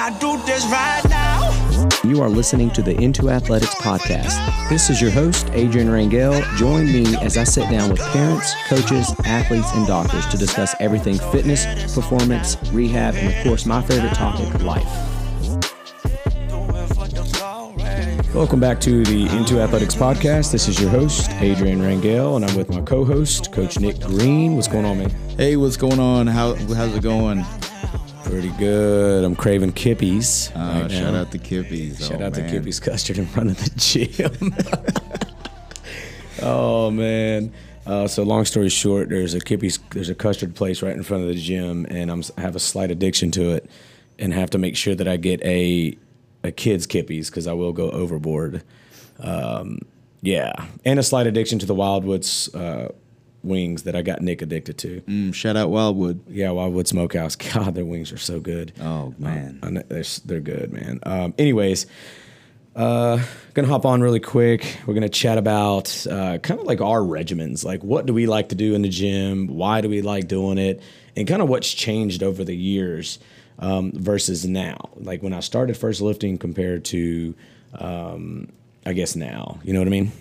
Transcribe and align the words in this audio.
I 0.00 0.10
do 0.20 0.40
this 0.46 0.64
right 0.66 1.02
now. 1.10 1.88
You 2.08 2.22
are 2.22 2.28
listening 2.28 2.70
to 2.70 2.82
the 2.82 2.94
N2AthleteX 2.94 3.66
podcast. 3.82 4.68
This 4.68 4.90
is 4.90 5.02
your 5.02 5.10
host, 5.10 5.50
Adrian 5.54 5.88
Rangel. 5.88 6.40
Join 6.56 6.86
me 6.86 7.16
as 7.16 7.36
I 7.36 7.42
sit 7.42 7.68
down 7.68 7.90
with 7.90 7.98
parents, 8.12 8.54
coaches, 8.68 9.12
athletes, 9.24 9.68
and 9.74 9.88
doctors 9.88 10.24
to 10.28 10.38
discuss 10.38 10.72
everything 10.78 11.18
fitness, 11.32 11.66
performance, 11.92 12.56
rehab, 12.70 13.16
and 13.16 13.36
of 13.36 13.42
course, 13.42 13.66
my 13.66 13.82
favorite 13.82 14.14
topic, 14.14 14.62
life. 14.62 14.84
Welcome 18.32 18.60
back 18.60 18.80
to 18.82 19.02
the 19.02 19.26
N2AthleteX 19.26 19.96
podcast. 19.96 20.52
This 20.52 20.68
is 20.68 20.80
your 20.80 20.90
host, 20.90 21.28
Adrian 21.40 21.80
Rangel, 21.80 22.36
and 22.36 22.44
I'm 22.44 22.56
with 22.56 22.70
my 22.70 22.82
co 22.82 23.04
host, 23.04 23.50
Coach 23.50 23.80
Nick 23.80 23.98
Green. 23.98 24.54
What's 24.54 24.68
going 24.68 24.84
on, 24.84 24.98
man? 24.98 25.10
Hey, 25.36 25.56
what's 25.56 25.76
going 25.76 25.98
on? 25.98 26.28
How 26.28 26.54
how's 26.54 26.94
it 26.94 27.02
going? 27.02 27.44
Pretty 28.28 28.50
good. 28.58 29.24
I'm 29.24 29.34
craving 29.34 29.72
Kippies. 29.72 30.50
Uh, 30.54 30.82
right 30.82 30.90
shout 30.90 31.14
now. 31.14 31.20
out 31.22 31.32
to 31.32 31.38
Kippies. 31.38 31.98
Shout 32.00 32.20
Oh, 32.20 32.26
out 32.26 32.36
man. 32.36 32.46
to 32.46 32.50
Kippy's 32.50 32.78
Custard 32.78 33.16
in 33.18 33.26
front 33.26 33.50
of 33.50 33.56
the 33.58 33.70
gym. 33.76 34.54
oh 36.42 36.90
man. 36.90 37.52
Uh, 37.86 38.06
so 38.06 38.22
long 38.22 38.44
story 38.44 38.68
short, 38.68 39.08
there's 39.08 39.32
a 39.32 39.40
Kippy's, 39.40 39.78
there's 39.92 40.10
a 40.10 40.14
custard 40.14 40.54
place 40.54 40.82
right 40.82 40.94
in 40.94 41.02
front 41.02 41.22
of 41.22 41.28
the 41.30 41.34
gym, 41.36 41.86
and 41.88 42.10
I'm 42.10 42.22
I 42.36 42.42
have 42.42 42.54
a 42.54 42.60
slight 42.60 42.90
addiction 42.90 43.30
to 43.32 43.52
it, 43.52 43.70
and 44.18 44.34
have 44.34 44.50
to 44.50 44.58
make 44.58 44.76
sure 44.76 44.94
that 44.94 45.08
I 45.08 45.16
get 45.16 45.42
a 45.42 45.96
a 46.44 46.52
kids 46.52 46.86
Kippy's 46.86 47.30
because 47.30 47.46
I 47.46 47.54
will 47.54 47.72
go 47.72 47.90
overboard. 47.90 48.62
Um, 49.20 49.78
yeah, 50.20 50.52
and 50.84 50.98
a 50.98 51.02
slight 51.02 51.26
addiction 51.26 51.58
to 51.60 51.66
the 51.66 51.74
Wildwoods 51.74 52.54
uh, 52.54 52.92
wings 53.42 53.84
that 53.84 53.94
I 53.94 54.02
got 54.02 54.20
Nick 54.20 54.42
addicted 54.42 54.78
to. 54.78 55.00
Mm, 55.02 55.34
shout 55.34 55.56
out 55.56 55.70
Wildwood. 55.70 56.20
Yeah, 56.28 56.50
Wildwood 56.50 56.88
Smokehouse. 56.88 57.36
God, 57.54 57.74
their 57.74 57.84
wings 57.84 58.12
are 58.12 58.18
so 58.18 58.40
good. 58.40 58.72
Oh 58.80 59.14
man. 59.18 59.60
I 59.62 59.70
know, 59.70 59.82
they're, 59.88 60.04
they're 60.24 60.40
good, 60.40 60.72
man. 60.72 61.00
Um, 61.04 61.34
anyways, 61.38 61.86
uh, 62.76 63.20
gonna 63.54 63.68
hop 63.68 63.84
on 63.84 64.00
really 64.00 64.20
quick. 64.20 64.78
We're 64.86 64.94
gonna 64.94 65.08
chat 65.08 65.38
about 65.38 66.06
uh, 66.06 66.38
kind 66.38 66.60
of 66.60 66.66
like 66.66 66.80
our 66.80 67.00
regimens, 67.00 67.64
like 67.64 67.82
what 67.82 68.06
do 68.06 68.14
we 68.14 68.26
like 68.26 68.50
to 68.50 68.54
do 68.54 68.74
in 68.74 68.82
the 68.82 68.88
gym, 68.88 69.48
why 69.48 69.80
do 69.80 69.88
we 69.88 70.02
like 70.02 70.28
doing 70.28 70.58
it, 70.58 70.82
and 71.16 71.26
kind 71.26 71.42
of 71.42 71.48
what's 71.48 71.72
changed 71.72 72.22
over 72.22 72.44
the 72.44 72.54
years 72.54 73.18
um, 73.58 73.92
versus 73.92 74.46
now. 74.46 74.90
Like 74.96 75.22
when 75.22 75.32
I 75.32 75.40
started 75.40 75.76
first 75.76 76.00
lifting 76.00 76.38
compared 76.38 76.84
to, 76.86 77.34
um, 77.74 78.48
I 78.86 78.92
guess 78.92 79.16
now. 79.16 79.58
You 79.64 79.72
know 79.72 79.80
what 79.80 79.88
I 79.88 79.90
mean? 79.90 80.12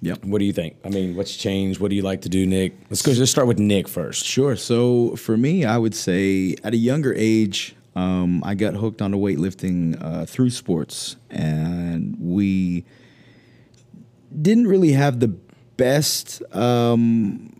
Yep. 0.00 0.24
What 0.24 0.38
do 0.38 0.44
you 0.44 0.52
think? 0.52 0.76
I 0.84 0.90
mean, 0.90 1.16
what's 1.16 1.36
changed? 1.36 1.80
What 1.80 1.90
do 1.90 1.96
you 1.96 2.02
like 2.02 2.22
to 2.22 2.28
do, 2.28 2.46
Nick? 2.46 2.74
Let's 2.88 3.02
go. 3.02 3.12
Let's 3.12 3.30
start 3.30 3.48
with 3.48 3.58
Nick 3.58 3.88
first. 3.88 4.24
Sure. 4.24 4.54
So 4.54 5.16
for 5.16 5.36
me, 5.36 5.64
I 5.64 5.76
would 5.76 5.94
say 5.94 6.54
at 6.62 6.72
a 6.72 6.76
younger 6.76 7.12
age, 7.16 7.74
um, 7.96 8.42
I 8.44 8.54
got 8.54 8.74
hooked 8.74 9.02
onto 9.02 9.18
weightlifting 9.18 10.00
uh, 10.00 10.24
through 10.24 10.50
sports, 10.50 11.16
and 11.30 12.16
we 12.20 12.84
didn't 14.40 14.68
really 14.68 14.92
have 14.92 15.18
the 15.18 15.28
best, 15.76 16.42
um, 16.54 17.52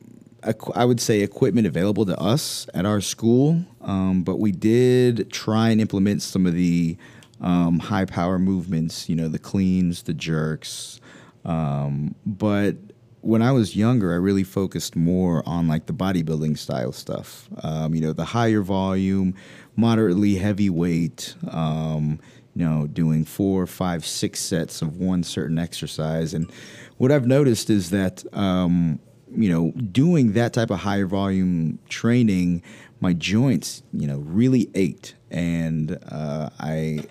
I 0.75 0.84
would 0.84 1.00
say, 1.00 1.22
equipment 1.22 1.66
available 1.66 2.06
to 2.06 2.16
us 2.20 2.69
at 2.72 2.86
our 2.86 3.00
school. 3.00 3.64
Um, 3.81 4.22
but 4.22 4.39
we 4.39 4.53
did 4.53 5.33
try 5.33 5.70
and 5.70 5.81
implement 5.81 6.22
some 6.22 6.47
of 6.47 6.55
the 6.55 6.97
um, 7.41 7.81
high 7.81 8.05
power 8.05 8.39
movements, 8.39 9.09
you 9.09 9.16
know, 9.16 9.27
the 9.27 9.39
cleans, 9.39 10.03
the 10.03 10.14
jerks. 10.14 11.00
Um, 11.48 12.14
but 12.24 12.77
when 13.22 13.42
I 13.42 13.52
was 13.52 13.74
younger, 13.74 14.12
I 14.12 14.16
really 14.16 14.44
focused 14.44 14.94
more 14.94 15.42
on 15.46 15.66
like 15.66 15.86
the 15.86 15.92
bodybuilding 15.92 16.56
style 16.58 16.92
stuff. 16.92 17.48
Um, 17.62 17.94
you 17.94 18.00
know, 18.00 18.12
the 18.12 18.24
higher 18.24 18.60
volume, 18.62 19.34
moderately 19.74 20.36
heavy 20.36 20.70
weight. 20.70 21.34
Um, 21.50 22.20
you 22.54 22.64
know, 22.64 22.88
doing 22.88 23.24
four, 23.24 23.69
five, 23.69 24.04
six 24.04 24.41
sets 24.41 24.82
of 24.82 24.96
one 24.96 25.22
certain 25.22 25.58
exercise. 25.58 26.34
And 26.34 26.50
what 26.96 27.12
I've 27.12 27.26
noticed 27.26 27.70
is 27.70 27.91
that, 27.91 28.24
um, 28.32 28.98
you 29.30 29.48
know, 29.48 29.70
doing 29.70 30.32
that 30.32 30.54
type 30.54 30.70
of 30.70 30.80
higher 30.80 31.06
volume 31.06 31.78
training, 31.88 32.62
my 33.00 33.12
joints, 33.12 33.84
you 33.92 34.09
know, 34.09 34.19
really 34.19 34.70
ached. 34.75 35.15
And 35.30 35.98
uh, 36.10 36.50
I, 36.59 37.04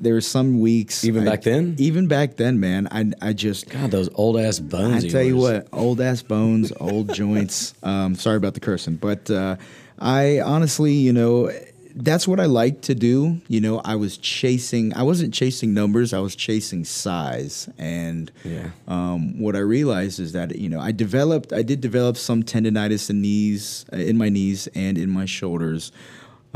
there 0.00 0.14
were 0.14 0.20
some 0.20 0.60
weeks, 0.60 1.04
Even 1.04 1.22
I- 1.26 1.30
back 1.32 1.42
then? 1.42 1.74
even 1.78 2.06
back 2.06 2.36
then, 2.36 2.60
man, 2.60 2.88
I, 2.90 3.12
I 3.22 3.32
just, 3.32 3.68
God, 3.70 3.90
those 3.90 4.08
old 4.14 4.38
ass 4.38 4.58
bones. 4.58 5.04
I 5.04 5.08
tell 5.08 5.22
you 5.22 5.36
what, 5.36 5.68
old 5.72 6.00
ass 6.00 6.22
bones, 6.22 6.72
old 6.80 7.12
joints. 7.14 7.74
Um, 7.82 8.14
sorry 8.16 8.36
about 8.36 8.54
the 8.54 8.60
cursing, 8.60 8.96
but 8.96 9.30
uh, 9.30 9.56
I 9.98 10.40
honestly, 10.40 10.92
you 10.92 11.12
know, 11.12 11.50
that's 11.94 12.26
what 12.28 12.40
I 12.40 12.44
like 12.46 12.82
to 12.82 12.94
do. 12.94 13.40
You 13.48 13.60
know, 13.60 13.80
I 13.84 13.94
was 13.96 14.18
chasing. 14.18 14.92
I 14.94 15.02
wasn't 15.02 15.32
chasing 15.32 15.72
numbers. 15.72 16.12
I 16.12 16.18
was 16.18 16.34
chasing 16.36 16.84
size. 16.84 17.68
And 17.78 18.30
Yeah. 18.44 18.70
um, 18.88 19.40
what 19.40 19.56
I 19.56 19.60
realized 19.60 20.20
is 20.20 20.32
that 20.32 20.56
you 20.56 20.68
know 20.68 20.78
I 20.80 20.92
developed. 20.92 21.52
I 21.54 21.62
did 21.62 21.80
develop 21.80 22.16
some 22.18 22.42
tendonitis 22.42 23.08
in 23.08 23.22
knees, 23.22 23.86
uh, 23.92 23.96
in 23.96 24.18
my 24.18 24.28
knees 24.28 24.68
and 24.74 24.98
in 24.98 25.08
my 25.10 25.24
shoulders. 25.26 25.90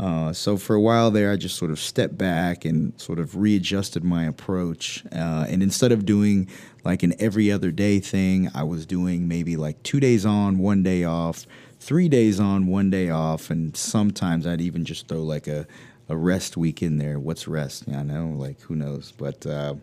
Uh, 0.01 0.33
so 0.33 0.57
for 0.57 0.75
a 0.75 0.81
while 0.81 1.11
there, 1.11 1.31
I 1.31 1.35
just 1.35 1.57
sort 1.57 1.69
of 1.69 1.79
stepped 1.79 2.17
back 2.17 2.65
and 2.65 2.99
sort 2.99 3.19
of 3.19 3.35
readjusted 3.35 4.03
my 4.03 4.25
approach. 4.25 5.03
Uh, 5.11 5.45
and 5.47 5.61
instead 5.61 5.91
of 5.91 6.07
doing 6.07 6.49
like 6.83 7.03
an 7.03 7.13
every 7.19 7.51
other 7.51 7.69
day 7.69 7.99
thing, 7.99 8.49
I 8.55 8.63
was 8.63 8.87
doing 8.87 9.27
maybe 9.27 9.57
like 9.57 9.81
two 9.83 9.99
days 9.99 10.25
on, 10.25 10.57
one 10.57 10.81
day 10.81 11.03
off, 11.03 11.45
three 11.79 12.09
days 12.09 12.39
on, 12.39 12.65
one 12.65 12.89
day 12.89 13.11
off, 13.11 13.51
and 13.51 13.77
sometimes 13.77 14.47
I'd 14.47 14.59
even 14.59 14.85
just 14.85 15.07
throw 15.07 15.21
like 15.21 15.47
a, 15.47 15.67
a 16.09 16.17
rest 16.17 16.57
week 16.57 16.81
in 16.81 16.97
there. 16.97 17.19
What's 17.19 17.47
rest? 17.47 17.83
I 17.87 18.01
know, 18.01 18.33
like 18.35 18.59
who 18.61 18.75
knows? 18.75 19.13
But 19.15 19.45
uh, 19.45 19.75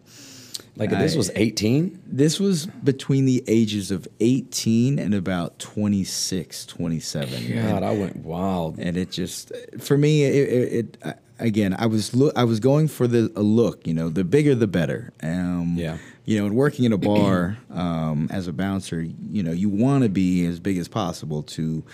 Like 0.78 0.91
this 0.91 1.16
was 1.16 1.31
18? 1.34 2.00
this 2.06 2.39
was 2.41 2.66
between 2.66 3.25
the 3.25 3.43
ages 3.49 3.91
of 3.91 4.06
18 4.21 4.99
and 4.99 5.15
about 5.15 5.59
26, 5.59 6.66
27. 6.66 7.53
God, 7.62 7.83
I 7.83 7.93
went 7.93 8.16
wild. 8.16 8.78
and 8.78 8.97
it 8.97 9.11
just 9.11 9.53
for 9.81 9.99
me 9.99 10.25
it, 10.25 10.34
it, 10.49 10.97
it 11.05 11.19
again 11.41 11.75
i 11.78 11.87
was 11.87 12.15
look 12.17 12.37
i 12.37 12.43
was 12.43 12.59
going 12.59 12.88
for 12.88 13.06
the 13.06 13.31
a 13.37 13.43
look 13.43 13.87
you 13.87 13.94
know 13.94 14.09
the 14.09 14.25
bigger 14.25 14.56
the 14.56 14.67
better 14.67 15.12
um 15.22 15.75
Yeah. 15.77 15.99
you 16.25 16.37
know 16.37 16.47
and 16.47 16.56
working 16.56 16.84
in 16.84 16.93
a 16.93 16.99
bar 16.99 17.56
um 17.71 18.28
as 18.33 18.49
a 18.49 18.53
bouncer 18.53 19.00
you 19.31 19.43
know 19.44 19.53
you 19.53 19.69
want 19.69 20.03
to 20.03 20.09
be 20.09 20.44
as 20.47 20.59
big 20.59 20.78
as 20.78 20.88
possible 20.88 21.44
to 21.44 21.84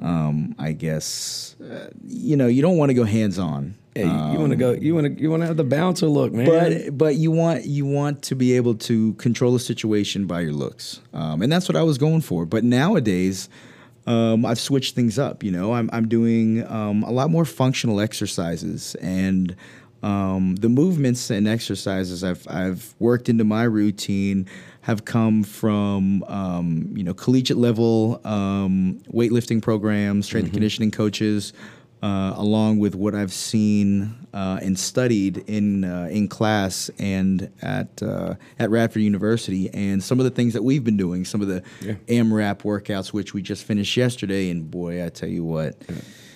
um 0.00 0.54
i 0.58 0.72
guess 0.72 1.56
uh, 1.62 1.88
you 2.06 2.36
know 2.36 2.46
you 2.46 2.62
don't 2.62 2.76
want 2.76 2.90
to 2.90 2.94
go 2.94 3.04
hands 3.04 3.38
on 3.38 3.74
Hey, 3.96 4.02
you 4.04 4.38
want 4.38 4.50
to 4.50 4.56
go? 4.56 4.72
You 4.72 4.94
want 4.94 5.06
to? 5.06 5.22
You 5.22 5.30
want 5.30 5.42
to 5.42 5.46
have 5.46 5.56
the 5.56 5.64
bouncer 5.64 6.06
look, 6.06 6.30
man? 6.30 6.44
but 6.46 6.98
but 6.98 7.14
you 7.16 7.30
want 7.30 7.64
you 7.64 7.86
want 7.86 8.22
to 8.24 8.34
be 8.34 8.52
able 8.54 8.74
to 8.74 9.14
control 9.14 9.54
the 9.54 9.58
situation 9.58 10.26
by 10.26 10.40
your 10.40 10.52
looks, 10.52 11.00
um, 11.14 11.40
and 11.40 11.50
that's 11.50 11.66
what 11.66 11.76
I 11.76 11.82
was 11.82 11.96
going 11.96 12.20
for. 12.20 12.44
But 12.44 12.62
nowadays, 12.62 13.48
um, 14.06 14.44
I've 14.44 14.58
switched 14.58 14.94
things 14.94 15.18
up. 15.18 15.42
You 15.42 15.50
know, 15.50 15.72
I'm 15.72 15.88
I'm 15.94 16.08
doing 16.08 16.66
um, 16.70 17.04
a 17.04 17.10
lot 17.10 17.30
more 17.30 17.46
functional 17.46 17.98
exercises, 18.00 18.96
and 18.96 19.56
um, 20.06 20.54
the 20.56 20.68
movements 20.68 21.30
and 21.30 21.48
exercises 21.48 22.22
I've 22.22 22.46
I've 22.48 22.94
worked 22.98 23.28
into 23.28 23.44
my 23.44 23.64
routine 23.64 24.46
have 24.82 25.04
come 25.04 25.42
from 25.42 26.22
um, 26.24 26.92
you 26.98 27.04
know 27.06 27.14
collegiate 27.14 27.56
level 27.58 28.20
um, 28.24 29.00
weightlifting 29.12 29.60
programs, 29.62 30.26
strength 30.26 30.46
and 30.46 30.52
conditioning 30.54 30.90
coaches 30.92 31.52
uh, 32.02 32.34
along 32.36 32.78
with 32.78 32.94
what 32.94 33.14
I've 33.14 33.32
seen 33.32 34.14
uh, 34.34 34.60
and 34.62 34.78
studied 34.78 35.38
in 35.48 35.84
uh, 35.84 36.08
in 36.10 36.28
class 36.28 36.90
and 36.98 37.50
at 37.62 38.02
uh, 38.02 38.34
at 38.58 38.70
Radford 38.70 39.02
University, 39.02 39.70
and 39.74 40.02
some 40.02 40.20
of 40.20 40.24
the 40.24 40.30
things 40.30 40.52
that 40.52 40.62
we've 40.62 40.84
been 40.84 40.96
doing, 40.98 41.24
some 41.24 41.40
of 41.42 41.48
the 41.48 41.62
Yeah. 41.80 41.94
AMRAP 42.08 42.58
workouts, 42.62 43.12
which 43.12 43.34
we 43.34 43.42
just 43.42 43.64
finished 43.64 43.96
yesterday, 43.96 44.50
and 44.50 44.70
boy, 44.70 45.04
I 45.04 45.08
tell 45.08 45.28
you 45.28 45.42
what, 45.44 45.82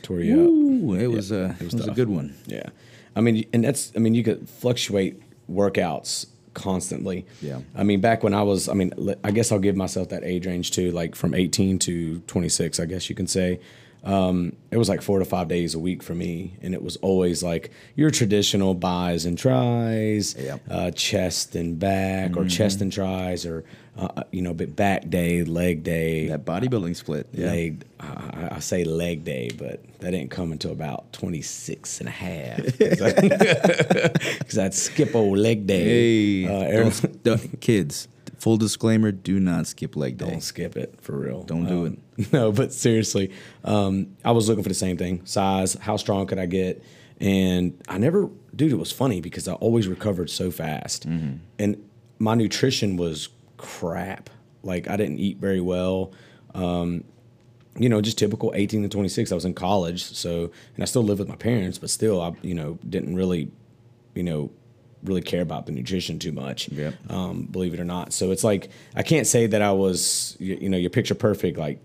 Tore 0.02 0.20
you 0.20 0.94
up. 0.94 1.00
it 1.00 1.08
was 1.08 1.30
a 1.30 1.54
it 1.60 1.72
was, 1.72 1.86
a 1.86 1.92
good 1.92 2.08
one. 2.08 2.34
Yeah, 2.46 2.70
I 3.16 3.20
mean, 3.20 3.44
and 3.52 3.64
that's. 3.64 3.92
I 3.96 3.98
mean, 3.98 4.14
you 4.14 4.22
could 4.22 4.48
fluctuate 4.48 5.20
workouts 5.50 6.26
constantly. 6.54 7.26
Yeah. 7.40 7.60
I 7.74 7.82
mean, 7.82 8.00
back 8.00 8.22
when 8.22 8.34
I 8.34 8.42
was, 8.42 8.68
I 8.68 8.74
mean, 8.74 8.92
I 9.24 9.30
guess 9.30 9.52
I'll 9.52 9.58
give 9.58 9.76
myself 9.76 10.08
that 10.10 10.24
age 10.24 10.46
range 10.46 10.70
too, 10.70 10.90
like 10.92 11.14
from 11.14 11.34
18 11.34 11.78
to 11.80 12.20
26. 12.20 12.80
I 12.80 12.84
guess 12.86 13.08
you 13.08 13.14
can 13.14 13.26
say. 13.26 13.60
Um, 14.02 14.56
it 14.70 14.78
was 14.78 14.88
like 14.88 15.02
four 15.02 15.18
to 15.18 15.24
five 15.26 15.48
days 15.48 15.74
a 15.74 15.78
week 15.78 16.02
for 16.02 16.14
me, 16.14 16.54
and 16.62 16.72
it 16.74 16.82
was 16.82 16.96
always 16.96 17.42
like 17.42 17.70
your 17.96 18.10
traditional 18.10 18.72
buys 18.74 19.26
and 19.26 19.36
tries, 19.36 20.34
Yep. 20.38 20.60
uh, 20.70 20.90
chest 20.92 21.54
and 21.54 21.78
back, 21.78 22.36
or 22.36 22.46
chest 22.46 22.80
and 22.80 22.90
tries, 22.90 23.44
or 23.44 23.64
uh, 23.98 24.22
you 24.30 24.40
know, 24.40 24.54
but 24.54 24.74
back 24.74 25.10
day, 25.10 25.44
leg 25.44 25.82
day, 25.82 26.28
That 26.28 26.46
bodybuilding 26.46 26.96
split, 26.96 27.26
yeah. 27.32 27.46
leg 27.48 27.84
I, 27.98 28.48
I 28.52 28.58
say 28.60 28.84
leg 28.84 29.24
day 29.24 29.50
but 29.58 29.82
that 29.98 30.12
didn't 30.12 30.30
come 30.30 30.52
until 30.52 30.72
about 30.72 31.12
26 31.12 32.00
and 32.00 32.08
a 32.08 32.12
half. 32.12 32.60
Because 34.38 34.58
i'd 34.58 34.74
skip 34.74 35.14
old 35.14 35.36
leg 35.38 35.66
day. 35.66 36.44
Hey, 36.44 36.46
uh, 36.46 36.82
don't, 36.90 37.22
don't- 37.24 37.60
kids, 37.60 38.08
full 38.40 38.56
disclaimer: 38.56 39.12
do 39.12 39.38
not 39.38 39.66
skip 39.66 39.94
leg 39.96 40.16
day. 40.18 40.28
don't 40.28 40.42
skip 40.42 40.76
it 40.76 40.94
for 41.00 41.16
real 41.16 41.42
Don't 41.44 41.66
do 41.66 41.84
it 41.84 42.32
no 42.32 42.50
but 42.52 42.72
seriously 42.72 43.30
um, 43.64 44.16
i 44.24 44.30
was 44.32 44.48
looking 44.48 44.62
for 44.64 44.68
the 44.70 44.74
same 44.74 44.96
thing 44.96 45.24
size 45.24 45.74
how 45.74 45.96
strong 45.96 46.26
could 46.26 46.38
i 46.38 46.46
get 46.46 46.82
And 47.20 47.78
I 47.86 47.98
never, 47.98 48.30
dude, 48.56 48.72
it 48.72 48.78
was 48.78 48.90
funny 48.92 49.20
because 49.20 49.46
I 49.46 49.52
always 49.52 49.86
recovered 49.86 50.30
so 50.30 50.50
fast. 50.50 51.04
And 51.04 51.76
my 52.18 52.34
nutrition 52.34 52.96
was 52.96 53.28
crap. 53.58 54.30
Like 54.62 54.88
I 54.88 54.96
didn't 54.96 55.18
eat 55.18 55.36
very 55.36 55.60
well. 55.60 56.12
Um, 56.54 57.04
you 57.78 57.88
know, 57.90 58.00
just 58.00 58.16
typical 58.16 58.52
18 58.54 58.82
to 58.84 58.88
26. 58.88 59.32
I 59.32 59.34
was 59.34 59.44
in 59.44 59.52
college, 59.52 60.02
so 60.02 60.50
and 60.74 60.80
I 60.82 60.86
still 60.86 61.02
live 61.04 61.18
with 61.18 61.28
my 61.28 61.36
parents, 61.36 61.76
but 61.78 61.90
still, 61.90 62.22
I 62.22 62.32
you 62.42 62.54
know 62.54 62.78
didn't 62.88 63.14
really, 63.16 63.50
you 64.14 64.22
know, 64.22 64.50
really 65.02 65.22
care 65.22 65.42
about 65.42 65.66
the 65.66 65.72
nutrition 65.72 66.18
too 66.18 66.32
much. 66.32 66.68
Yep. 66.68 66.94
Um, 67.10 67.42
believe 67.42 67.74
it 67.74 67.80
or 67.80 67.84
not. 67.84 68.12
So 68.12 68.30
it's 68.30 68.44
like 68.44 68.70
I 68.94 69.02
can't 69.02 69.26
say 69.26 69.46
that 69.46 69.62
I 69.62 69.72
was 69.72 70.36
you, 70.38 70.58
you 70.60 70.68
know 70.68 70.76
your 70.76 70.90
picture 70.90 71.14
perfect 71.14 71.58
like 71.58 71.78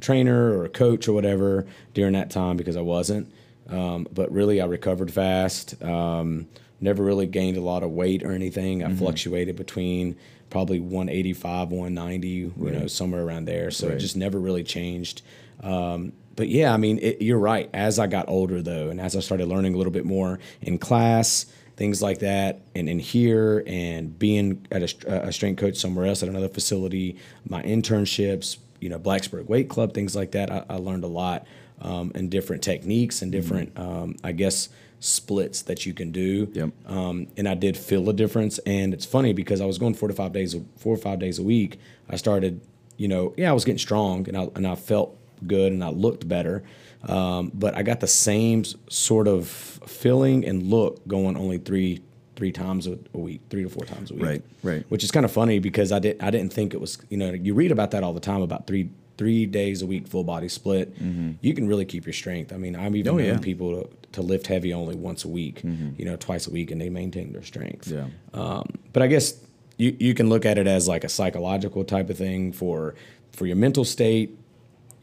trainer 0.00 0.58
or 0.58 0.64
a 0.64 0.68
coach 0.68 1.08
or 1.08 1.12
whatever 1.12 1.66
during 1.94 2.12
that 2.14 2.30
time 2.30 2.56
because 2.56 2.76
I 2.76 2.82
wasn't. 2.82 3.32
Um, 3.68 4.06
but 4.12 4.30
really, 4.30 4.60
I 4.60 4.66
recovered 4.66 5.12
fast. 5.12 5.82
Um, 5.82 6.46
never 6.80 7.02
really 7.02 7.26
gained 7.26 7.56
a 7.56 7.60
lot 7.60 7.82
of 7.82 7.90
weight 7.90 8.22
or 8.22 8.32
anything. 8.32 8.84
I 8.84 8.94
fluctuated 8.94 9.56
between 9.56 10.16
probably 10.50 10.78
185, 10.78 11.70
190, 11.70 12.28
you 12.28 12.52
know, 12.56 12.86
somewhere 12.86 13.24
around 13.24 13.46
there. 13.46 13.70
So 13.70 13.88
it 13.88 13.98
just 13.98 14.16
never 14.16 14.38
really 14.38 14.62
changed. 14.62 15.22
Um, 15.62 16.12
but 16.36 16.48
yeah, 16.48 16.72
I 16.72 16.76
mean, 16.76 16.98
it, 17.00 17.22
you're 17.22 17.38
right. 17.38 17.68
As 17.72 17.98
I 17.98 18.06
got 18.06 18.28
older, 18.28 18.62
though, 18.62 18.90
and 18.90 19.00
as 19.00 19.16
I 19.16 19.20
started 19.20 19.48
learning 19.48 19.74
a 19.74 19.76
little 19.78 19.92
bit 19.92 20.04
more 20.04 20.38
in 20.60 20.78
class, 20.78 21.46
things 21.76 22.00
like 22.00 22.20
that, 22.20 22.60
and 22.74 22.88
in 22.88 22.98
here, 22.98 23.62
and 23.66 24.18
being 24.18 24.66
at 24.70 24.82
a, 24.82 25.28
a 25.28 25.32
strength 25.32 25.60
coach 25.60 25.76
somewhere 25.76 26.06
else 26.06 26.22
at 26.22 26.28
another 26.28 26.48
facility, 26.48 27.16
my 27.48 27.62
internships, 27.62 28.56
you 28.80 28.88
know, 28.88 28.98
Blacksburg 28.98 29.46
Weight 29.46 29.68
Club, 29.68 29.94
things 29.94 30.16
like 30.16 30.32
that, 30.32 30.50
I, 30.50 30.64
I 30.68 30.76
learned 30.76 31.04
a 31.04 31.08
lot 31.08 31.46
um, 31.80 32.12
and 32.14 32.30
different 32.30 32.62
techniques 32.62 33.22
and 33.22 33.30
different, 33.30 33.78
um, 33.78 34.16
I 34.24 34.32
guess, 34.32 34.68
splits 35.00 35.62
that 35.62 35.84
you 35.86 35.92
can 35.92 36.10
do. 36.10 36.48
Yep. 36.52 36.70
Um, 36.86 37.28
and 37.36 37.48
I 37.48 37.54
did 37.54 37.76
feel 37.76 38.08
a 38.08 38.12
difference. 38.12 38.58
And 38.60 38.94
it's 38.94 39.04
funny 39.04 39.32
because 39.32 39.60
I 39.60 39.66
was 39.66 39.78
going 39.78 39.94
four 39.94 40.08
to 40.08 40.14
five 40.14 40.32
days, 40.32 40.56
four 40.78 40.94
or 40.94 40.98
five 40.98 41.18
days 41.18 41.38
a 41.38 41.42
week. 41.42 41.78
I 42.08 42.16
started, 42.16 42.60
you 42.96 43.08
know, 43.08 43.34
yeah, 43.36 43.50
I 43.50 43.52
was 43.52 43.64
getting 43.64 43.78
strong 43.78 44.26
and 44.28 44.36
I 44.36 44.48
and 44.54 44.66
I 44.66 44.74
felt 44.74 45.18
good 45.46 45.72
and 45.72 45.84
I 45.84 45.90
looked 45.90 46.28
better. 46.28 46.62
Um, 47.04 47.50
but 47.54 47.76
I 47.76 47.82
got 47.82 48.00
the 48.00 48.06
same 48.06 48.64
sort 48.88 49.28
of 49.28 49.48
feeling 49.48 50.44
and 50.44 50.62
look 50.64 51.06
going 51.06 51.36
only 51.36 51.58
three 51.58 52.02
three 52.36 52.52
times 52.52 52.86
a, 52.86 52.98
week, 53.14 53.40
three 53.48 53.62
to 53.62 53.68
four 53.70 53.86
times 53.86 54.10
a 54.10 54.14
week. 54.14 54.22
Right, 54.22 54.42
right. 54.62 54.84
Which 54.90 55.02
is 55.02 55.10
kind 55.10 55.24
of 55.24 55.32
funny 55.32 55.58
because 55.58 55.90
I 55.90 55.98
did 56.00 56.20
I 56.22 56.30
didn't 56.30 56.52
think 56.52 56.74
it 56.74 56.80
was 56.80 56.98
you 57.08 57.16
know 57.16 57.32
you 57.32 57.54
read 57.54 57.72
about 57.72 57.92
that 57.92 58.02
all 58.02 58.12
the 58.12 58.20
time 58.20 58.42
about 58.42 58.66
three 58.66 58.90
three 59.16 59.46
days 59.46 59.80
a 59.80 59.86
week 59.86 60.06
full 60.06 60.24
body 60.24 60.48
split. 60.48 60.94
You 61.40 61.54
can 61.54 61.66
really 61.66 61.86
keep 61.86 62.04
your 62.04 62.12
strength. 62.12 62.52
I 62.52 62.58
mean, 62.58 62.76
I'm 62.76 62.94
even 62.96 63.06
Mm-hmm. 63.06 63.08
Oh, 63.08 63.16
known 63.18 63.26
yeah. 63.26 63.32
Mm-hmm. 63.34 63.42
people 63.42 63.82
to, 63.82 63.88
to 64.12 64.22
lift 64.22 64.46
heavy 64.46 64.74
only 64.74 64.94
once 64.94 65.24
a 65.24 65.28
week, 65.28 65.62
you 65.64 66.04
know, 66.04 66.16
twice 66.16 66.46
a 66.46 66.50
week, 66.50 66.70
and 66.70 66.78
they 66.80 66.90
maintain 66.90 67.32
their 67.32 67.42
strength. 67.42 67.88
Yeah. 67.88 68.06
Um, 68.34 68.66
but 68.92 69.02
I 69.02 69.06
guess 69.06 69.34
you, 69.78 69.96
you 69.98 70.12
can 70.12 70.28
look 70.28 70.44
at 70.44 70.58
it 70.58 70.66
as 70.66 70.86
like 70.86 71.04
a 71.04 71.08
psychological 71.08 71.84
type 71.84 72.10
of 72.10 72.18
thing 72.18 72.52
for 72.52 72.94
for 73.32 73.46
your 73.46 73.56
mental 73.56 73.84
state. 73.86 74.38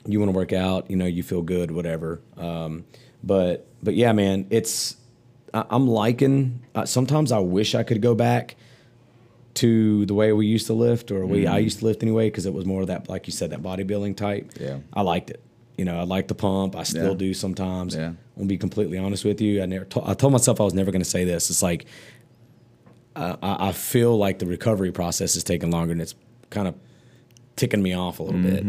You 0.05 0.19
want 0.19 0.31
to 0.31 0.35
work 0.35 0.51
out, 0.53 0.89
you 0.91 0.97
know, 0.97 1.05
you 1.05 1.23
feel 1.23 1.41
good, 1.41 1.71
whatever. 1.71 2.21
Um, 2.37 2.83
but 3.23 3.67
but 3.81 3.95
yeah, 3.95 4.11
man, 4.11 4.47
it's 4.49 4.97
I, 5.53 5.63
I'm 5.69 5.87
liking. 5.87 6.61
Uh, 6.75 6.85
sometimes 6.85 7.31
I 7.31 7.39
wish 7.39 7.73
I 7.75 7.83
could 7.83 8.01
go 8.01 8.13
back 8.15 8.55
to 9.55 10.05
the 10.07 10.13
way 10.13 10.33
we 10.33 10.47
used 10.47 10.67
to 10.67 10.73
lift, 10.73 11.11
or 11.11 11.25
we 11.25 11.45
I 11.47 11.59
used 11.59 11.79
to 11.79 11.85
lift 11.85 12.01
anyway, 12.03 12.27
because 12.27 12.45
it 12.45 12.53
was 12.53 12.65
more 12.65 12.81
of 12.81 12.87
that, 12.87 13.07
like 13.07 13.27
you 13.27 13.33
said, 13.33 13.51
that 13.51 13.61
bodybuilding 13.61 14.17
type. 14.17 14.51
Yeah. 14.59 14.79
I 14.93 15.01
liked 15.03 15.29
it. 15.29 15.41
You 15.77 15.85
know, 15.85 15.99
I 15.99 16.03
like 16.03 16.27
the 16.27 16.35
pump. 16.35 16.75
I 16.75 16.83
still 16.83 17.11
Yeah. 17.11 17.17
do 17.17 17.33
sometimes. 17.33 17.95
Yeah. 17.95 18.07
I'm 18.07 18.17
gonna 18.35 18.47
be 18.47 18.57
completely 18.57 18.97
honest 18.97 19.23
with 19.25 19.39
you. 19.41 19.61
I 19.61 19.67
never. 19.67 19.85
To, 19.85 20.07
I 20.09 20.15
told 20.15 20.33
myself 20.33 20.59
I 20.59 20.63
was 20.63 20.73
never 20.73 20.91
gonna 20.91 21.05
say 21.05 21.23
this. 21.23 21.49
It's 21.49 21.61
like 21.63 21.85
I, 23.15 23.37
I 23.41 23.67
I 23.69 23.71
feel 23.71 24.17
like 24.17 24.39
the 24.39 24.47
recovery 24.47 24.91
process 24.91 25.35
is 25.35 25.43
taking 25.43 25.71
longer, 25.71 25.91
and 25.91 26.01
it's 26.01 26.15
kind 26.49 26.67
of 26.67 26.75
ticking 27.55 27.81
me 27.83 27.93
off 27.93 28.19
a 28.19 28.23
little 28.23 28.41
bit. 28.41 28.63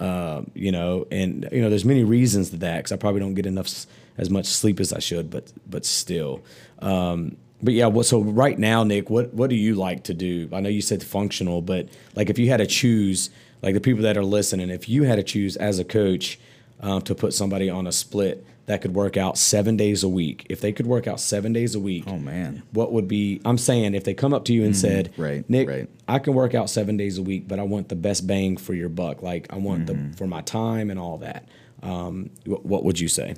Um, 0.00 0.50
you 0.54 0.72
know, 0.72 1.06
and 1.10 1.48
you 1.52 1.60
know, 1.60 1.68
there's 1.68 1.84
many 1.84 2.04
reasons 2.04 2.50
to 2.50 2.56
that 2.58 2.78
because 2.78 2.92
I 2.92 2.96
probably 2.96 3.20
don't 3.20 3.34
get 3.34 3.46
enough 3.46 3.86
as 4.16 4.30
much 4.30 4.46
sleep 4.46 4.80
as 4.80 4.92
I 4.92 4.98
should, 4.98 5.30
but 5.30 5.52
but 5.68 5.84
still. 5.84 6.42
Um, 6.80 7.36
but 7.62 7.74
yeah, 7.74 7.86
what, 7.86 8.06
so 8.06 8.22
right 8.22 8.58
now, 8.58 8.84
Nick, 8.84 9.10
what 9.10 9.34
what 9.34 9.50
do 9.50 9.56
you 9.56 9.74
like 9.74 10.04
to 10.04 10.14
do? 10.14 10.48
I 10.52 10.60
know 10.60 10.68
you 10.68 10.80
said 10.80 11.02
functional, 11.02 11.60
but 11.60 11.88
like 12.14 12.30
if 12.30 12.38
you 12.38 12.48
had 12.48 12.58
to 12.58 12.66
choose, 12.66 13.30
like 13.62 13.74
the 13.74 13.80
people 13.80 14.02
that 14.02 14.16
are 14.16 14.24
listening, 14.24 14.70
if 14.70 14.88
you 14.88 15.02
had 15.02 15.16
to 15.16 15.22
choose 15.22 15.56
as 15.56 15.78
a 15.78 15.84
coach 15.84 16.38
um, 16.80 17.02
to 17.02 17.14
put 17.14 17.34
somebody 17.34 17.68
on 17.68 17.86
a 17.86 17.92
split 17.92 18.46
that 18.70 18.82
could 18.82 18.94
work 18.94 19.16
out 19.16 19.36
seven 19.36 19.76
days 19.76 20.04
a 20.04 20.08
week, 20.08 20.46
if 20.48 20.60
they 20.60 20.70
could 20.72 20.86
work 20.86 21.08
out 21.08 21.18
seven 21.18 21.52
days 21.52 21.74
a 21.74 21.80
week, 21.80 22.04
Oh, 22.06 22.18
man. 22.18 22.62
what 22.72 22.92
would 22.92 23.08
be? 23.08 23.40
I'm 23.44 23.58
saying 23.58 23.94
if 23.94 24.04
they 24.04 24.14
come 24.14 24.32
up 24.32 24.44
to 24.44 24.52
you 24.52 24.64
and 24.64 24.76
said, 24.76 25.12
right, 25.16 25.48
Nick, 25.50 25.68
right. 25.68 25.88
I 26.06 26.20
can 26.20 26.34
work 26.34 26.54
out 26.54 26.70
seven 26.70 26.96
days 26.96 27.18
a 27.18 27.22
week, 27.22 27.48
but 27.48 27.58
I 27.58 27.64
want 27.64 27.88
the 27.88 27.96
best 27.96 28.28
bang 28.28 28.56
for 28.56 28.72
your 28.72 28.88
buck. 28.88 29.22
Like 29.22 29.52
I 29.52 29.56
want 29.56 29.86
Mm-hmm. 29.86 30.10
the 30.12 30.16
for 30.16 30.28
my 30.28 30.40
time 30.42 30.88
and 30.88 31.00
all 31.00 31.18
that. 31.18 31.48
Um, 31.82 32.30
wh- 32.44 32.64
what 32.64 32.84
would 32.84 33.00
you 33.00 33.08
say? 33.08 33.34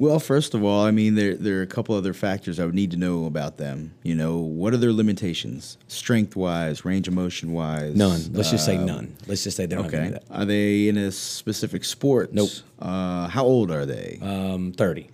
Well, 0.00 0.20
first 0.20 0.54
of 0.54 0.62
all, 0.62 0.84
I 0.84 0.92
mean, 0.92 1.16
there 1.16 1.34
there 1.34 1.58
are 1.58 1.62
a 1.62 1.66
couple 1.66 1.96
other 1.96 2.14
factors 2.14 2.60
I 2.60 2.64
would 2.64 2.74
need 2.74 2.92
to 2.92 2.96
know 2.96 3.24
about 3.24 3.56
them. 3.58 3.94
You 4.04 4.14
know, 4.14 4.36
what 4.38 4.72
are 4.72 4.76
their 4.76 4.92
limitations, 4.92 5.76
strength 5.88 6.36
wise, 6.36 6.84
range 6.84 7.08
of 7.08 7.14
motion 7.14 7.52
wise? 7.52 7.96
None. 7.96 8.30
Let's 8.32 8.50
just 8.52 8.64
say 8.64 8.78
none. 8.78 9.16
Let's 9.26 9.42
just 9.42 9.56
say 9.56 9.66
they 9.66 9.74
don't 9.74 9.84
have 9.86 9.94
any 9.94 10.06
Okay. 10.10 10.16
of 10.18 10.28
that. 10.28 10.34
Are 10.38 10.44
they 10.44 10.88
in 10.88 10.96
a 10.96 11.10
specific 11.10 11.84
sport? 11.84 12.32
Nope. 12.32 12.48
Uh, 12.78 13.26
how 13.26 13.44
old 13.44 13.72
are 13.72 13.84
they? 13.86 14.20
Um, 14.22 14.70
Thirty. 14.72 15.10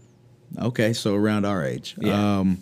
okay, 0.60 0.92
so 0.92 1.14
around 1.14 1.46
our 1.46 1.64
age. 1.64 1.94
Yeah. 1.98 2.40
Um, 2.40 2.58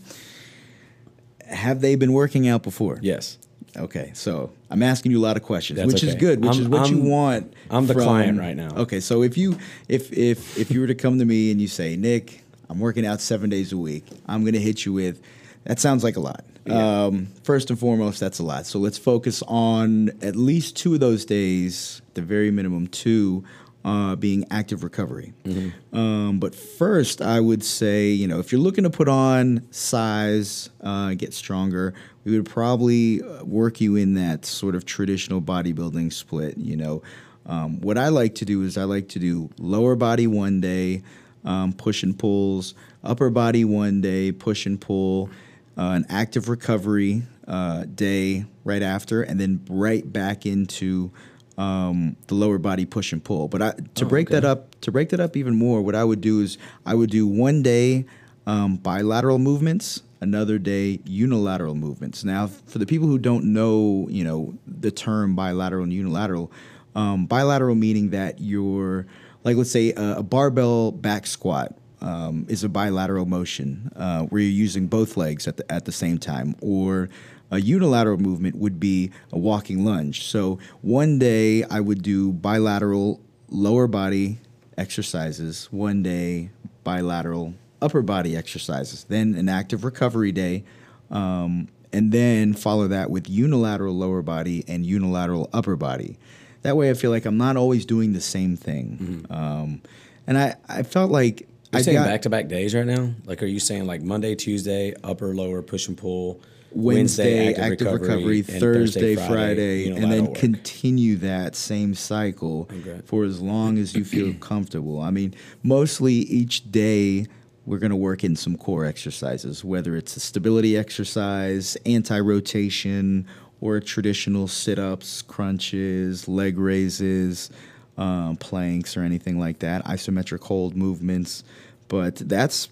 have 1.49 1.81
they 1.81 1.97
been 1.97 2.13
working 2.13 2.47
out 2.47 2.63
before? 2.63 3.01
Yes. 3.03 3.37
Okay, 3.77 4.11
so 4.15 4.51
I'm 4.71 4.83
asking 4.83 5.13
you 5.13 5.19
a 5.19 5.25
lot 5.25 5.37
of 5.37 5.43
questions, 5.43 5.79
That's 5.79 5.93
which 5.93 6.05
is 6.05 6.15
good, 6.15 6.41
which 6.45 6.53
I'm- 6.55 6.63
is 6.63 6.69
what 6.69 6.91
you 6.91 6.99
I'm- 6.99 7.09
want. 7.09 7.55
I'm 7.71 7.87
the 7.87 7.95
from- 7.95 8.03
client 8.03 8.39
right 8.39 8.57
now. 8.57 8.69
Okay, 8.77 9.01
so 9.01 9.23
if 9.23 9.39
you 9.39 9.57
if 9.89 10.13
if 10.13 10.59
if 10.59 10.71
you 10.71 10.81
were 10.81 10.87
to 10.87 10.95
come 10.95 11.19
to 11.19 11.25
me 11.25 11.51
and 11.51 11.61
you 11.61 11.69
say, 11.69 11.97
Nick, 11.97 12.45
I'm 12.69 12.79
working 12.79 13.07
out 13.07 13.21
seven 13.23 13.49
days 13.49 13.73
a 13.73 13.79
week, 13.79 14.05
I'm 14.27 14.45
gonna 14.45 14.59
hit 14.59 14.85
you 14.85 14.93
with. 14.93 15.21
That 15.65 15.81
sounds 15.81 16.05
like 16.05 16.17
a 16.17 16.21
lot. 16.21 16.45
Yeah. 16.67 17.05
Um, 17.07 17.29
first 17.45 17.71
and 17.71 17.79
foremost, 17.79 18.21
that's 18.21 18.39
a 18.39 18.43
lot. 18.45 18.67
So 18.67 18.79
let's 18.79 18.99
focus 18.99 19.43
on 19.49 20.11
at 20.21 20.37
least 20.37 20.77
two 20.77 20.95
of 20.95 21.01
those 21.01 21.25
days, 21.25 22.03
the 22.15 22.23
very 22.23 22.51
minimum 22.51 22.89
two, 22.89 23.43
uh, 23.85 24.17
being 24.17 24.45
active 24.51 24.85
recovery. 24.85 25.33
Mm-hmm. 25.45 25.97
Um, 25.97 26.39
but 26.39 26.55
first, 26.55 27.21
I 27.21 27.41
would 27.41 27.65
say, 27.65 28.11
you 28.11 28.29
know, 28.29 28.39
if 28.39 28.53
you're 28.53 28.61
looking 28.61 28.85
to 28.85 28.91
put 28.91 29.09
on 29.09 29.67
size, 29.73 30.71
uh, 30.81 31.15
get 31.15 31.35
stronger, 31.35 31.95
we 32.25 32.37
would 32.37 32.49
probably 32.49 33.23
uh, 33.23 33.45
work 33.45 33.81
you 33.81 33.97
in 33.97 34.15
that 34.15 34.45
sort 34.45 34.75
of 34.75 34.85
traditional 34.85 35.43
bodybuilding 35.43 36.13
split. 36.13 36.57
You 36.57 36.77
know, 36.77 37.03
um, 37.47 37.81
what 37.81 37.99
I 37.99 38.09
like 38.09 38.37
to 38.37 38.45
do 38.45 38.63
is 38.63 38.79
I 38.79 38.85
like 38.85 39.09
to 39.11 39.19
do 39.19 39.51
lower 39.59 39.97
body 39.97 40.27
one 40.27 40.61
day, 40.61 41.03
um, 41.45 41.73
push 41.73 42.03
and 42.03 42.17
pulls, 42.17 42.75
upper 43.03 43.31
body 43.31 43.65
one 43.65 44.01
day, 44.01 44.31
push 44.31 44.67
and 44.67 44.81
pull, 44.81 45.29
uh, 45.77 45.91
an 45.91 46.07
active 46.09 46.49
recovery 46.49 47.23
uh, 47.49 47.85
day 47.93 48.45
right 48.65 48.83
after, 48.83 49.23
and 49.23 49.41
then 49.41 49.65
right 49.69 50.11
back 50.11 50.47
into 50.47 51.11
um, 51.59 52.17
the 52.29 52.35
lower 52.35 52.59
body 52.59 52.85
push 52.87 53.13
and 53.13 53.23
pull. 53.23 53.49
But 53.49 53.63
I, 53.63 53.73
to 53.95 54.05
Oh, 54.05 54.09
break 54.09 54.31
that 54.31 54.45
up, 54.45 54.81
to 54.81 54.93
break 54.93 55.11
that 55.11 55.21
up 55.21 55.37
even 55.37 55.55
more, 55.57 55.83
what 55.83 55.95
I 55.95 56.05
would 56.05 56.21
do 56.21 56.41
is 56.41 56.59
I 56.87 56.95
would 56.95 57.11
do 57.11 57.27
one 57.27 57.63
day 57.63 58.07
um, 58.47 58.77
bilateral 58.77 59.39
movements, 59.39 60.03
another 60.21 60.59
day 60.59 61.01
unilateral 61.05 61.75
movements. 61.75 62.25
Now, 62.25 62.47
for 62.47 62.79
the 62.79 62.87
people 62.87 63.07
who 63.09 63.19
don't 63.19 63.45
know, 63.53 64.07
you 64.11 64.25
know, 64.25 64.55
the 64.67 64.91
term 64.91 65.35
bilateral 65.37 65.85
and 65.85 65.93
unilateral, 65.93 66.51
um, 66.95 67.27
bilateral 67.27 67.75
meaning 67.75 68.11
that 68.11 68.41
you're 68.41 69.07
like, 69.45 69.57
let's 69.57 69.71
say 69.71 69.93
a, 69.93 70.17
a 70.19 70.23
barbell 70.23 70.93
back 70.93 71.27
squat 71.27 71.77
um, 72.01 72.47
is 72.49 72.65
a 72.65 72.69
bilateral 72.69 73.27
motion 73.27 73.91
uh, 73.97 74.23
where 74.25 74.43
you're 74.43 74.51
using 74.51 74.87
both 74.89 75.17
legs 75.17 75.47
at 75.47 75.57
the 75.57 75.73
at 75.73 75.85
the 75.85 75.93
same 75.93 76.19
time, 76.19 76.55
or 76.61 77.09
a 77.53 77.61
unilateral 77.61 78.17
movement 78.17 78.57
would 78.57 78.81
be 78.81 79.11
a 79.31 79.39
walking 79.39 79.85
lunge. 79.85 80.25
So 80.25 80.59
one 80.81 81.19
day 81.19 81.63
I 81.65 81.81
would 81.81 82.03
do 82.03 82.33
bilateral 82.33 83.21
lower 83.51 83.87
body 83.87 84.39
exercises, 84.79 85.69
one 85.71 86.03
day 86.03 86.49
bilateral 86.83 87.55
upper 87.83 88.01
body 88.01 88.37
exercises, 88.37 89.05
then 89.05 89.35
an 89.35 89.49
active 89.51 89.85
recovery 89.85 90.33
day, 90.33 90.65
um, 91.11 91.69
and 91.93 92.11
then 92.11 92.55
follow 92.55 92.89
that 92.89 93.11
with 93.11 93.29
unilateral 93.29 93.95
lower 93.95 94.23
body 94.23 94.65
and 94.67 94.87
unilateral 94.87 95.51
upper 95.53 95.77
body. 95.77 96.17
That 96.63 96.77
way, 96.77 96.89
I 96.89 96.95
feel 96.95 97.11
like 97.11 97.27
I'm 97.27 97.37
not 97.37 97.57
always 97.59 97.85
doing 97.85 98.15
the 98.15 98.21
same 98.21 98.57
thing. 98.57 99.27
Um, 99.29 99.83
and 100.27 100.39
I, 100.39 100.55
I 100.69 100.85
felt 100.85 101.11
like 101.11 101.41
You're 101.41 101.81
I 101.81 101.83
saying 101.83 101.99
back 101.99 102.23
to 102.23 102.31
back 102.31 102.49
days 102.49 102.75
right 102.75 102.87
now? 102.87 103.13
Like, 103.27 103.43
are 103.43 103.47
you 103.47 103.61
saying 103.61 103.87
like 103.87 104.01
Monday, 104.01 104.37
Tuesday, 104.37 104.95
upper, 105.05 105.35
lower, 105.35 105.61
push 105.61 105.89
and 105.89 105.99
pull, 105.99 106.41
Wednesday, 106.75 107.55
active, 107.55 107.93
recovery, 107.93 108.39
and 108.39 108.47
Thursday, 108.47 109.17
Friday, 109.17 109.91
and 109.91 110.11
then 110.11 110.35
continue 110.35 111.17
that 111.17 111.55
same 111.57 111.95
cycle 111.95 112.69
Okay. 112.73 113.01
for 113.05 113.25
as 113.25 113.41
long 113.41 113.79
as 113.79 113.95
you 113.95 114.05
feel 114.05 114.35
comfortable. 114.41 115.01
I 115.01 115.11
mean, 115.11 115.35
mostly 115.63 116.15
each 116.15 116.71
day 116.71 117.27
we're 117.65 117.79
going 117.79 117.91
to 117.91 117.97
work 117.97 118.25
in 118.25 118.35
some 118.37 118.57
core 118.57 118.85
exercises, 118.85 119.65
whether 119.65 119.97
it's 119.97 120.17
a 120.17 120.21
stability 120.21 120.77
exercise, 120.77 121.77
anti 121.87 122.19
rotation, 122.19 123.27
or 123.61 123.79
traditional 123.81 124.49
sit 124.49 124.79
ups, 124.79 125.23
crunches, 125.23 126.27
leg 126.27 126.59
raises, 126.59 127.51
um, 127.97 128.37
planks, 128.37 128.97
or 128.97 129.03
anything 129.03 129.39
like 129.39 129.61
that, 129.61 129.85
isometric 129.85 130.43
hold 130.43 130.75
movements. 130.75 131.45
But 131.89 132.17
that's 132.17 132.69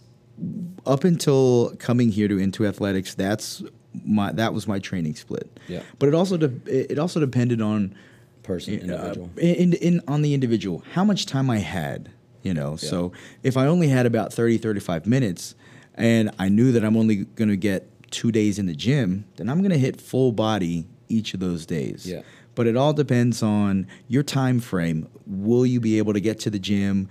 up 0.87 1.05
until 1.05 1.75
coming 1.79 2.11
here 2.11 2.27
to 2.27 2.37
N2AthleteX, 2.37 3.15
that's 3.15 3.63
my 4.05 4.33
that 4.33 4.55
was 4.55 4.67
my 4.69 4.79
training 4.79 5.15
split. 5.17 5.51
Yeah. 5.69 5.83
But 5.99 6.09
it 6.09 6.15
also 6.15 6.37
de- 6.37 6.93
it 6.93 6.99
also 6.99 7.21
depended 7.21 7.61
on 7.61 7.95
Person, 8.43 8.75
uh, 8.75 8.95
individual. 8.95 9.31
in, 9.37 9.73
in 9.75 10.01
on 10.09 10.23
the 10.23 10.33
individual 10.35 10.83
how 10.95 11.05
much 11.05 11.27
time 11.27 11.51
i 11.51 11.59
had 11.59 12.11
you 12.43 12.53
know 12.55 12.75
so 12.75 13.13
if 13.45 13.57
i 13.57 13.67
only 13.67 13.87
had 13.87 14.07
about 14.07 14.33
30 14.33 14.57
35 14.59 15.07
minutes 15.07 15.55
and 15.95 16.31
i 16.39 16.49
knew 16.49 16.73
that 16.73 16.83
i'm 16.83 16.97
only 16.97 17.27
going 17.37 17.51
to 17.51 17.57
get 17.57 17.87
two 18.11 18.33
days 18.33 18.59
in 18.59 18.65
the 18.67 18.75
gym 18.75 19.25
then 19.37 19.49
i'm 19.51 19.59
going 19.59 19.71
to 19.71 19.79
hit 19.79 20.01
full 20.01 20.33
body 20.33 20.87
each 21.09 21.33
of 21.35 21.39
those 21.39 21.67
days 21.67 22.07
Yeah. 22.07 22.23
but 22.57 22.67
it 22.67 22.77
all 22.77 22.93
depends 22.95 23.41
on 23.43 23.87
your 24.09 24.23
time 24.25 24.59
frame 24.59 25.07
will 25.27 25.67
you 25.67 25.79
be 25.79 25.99
able 25.99 26.15
to 26.15 26.21
get 26.21 26.41
to 26.41 26.51
the 26.51 26.59
gym 26.59 27.09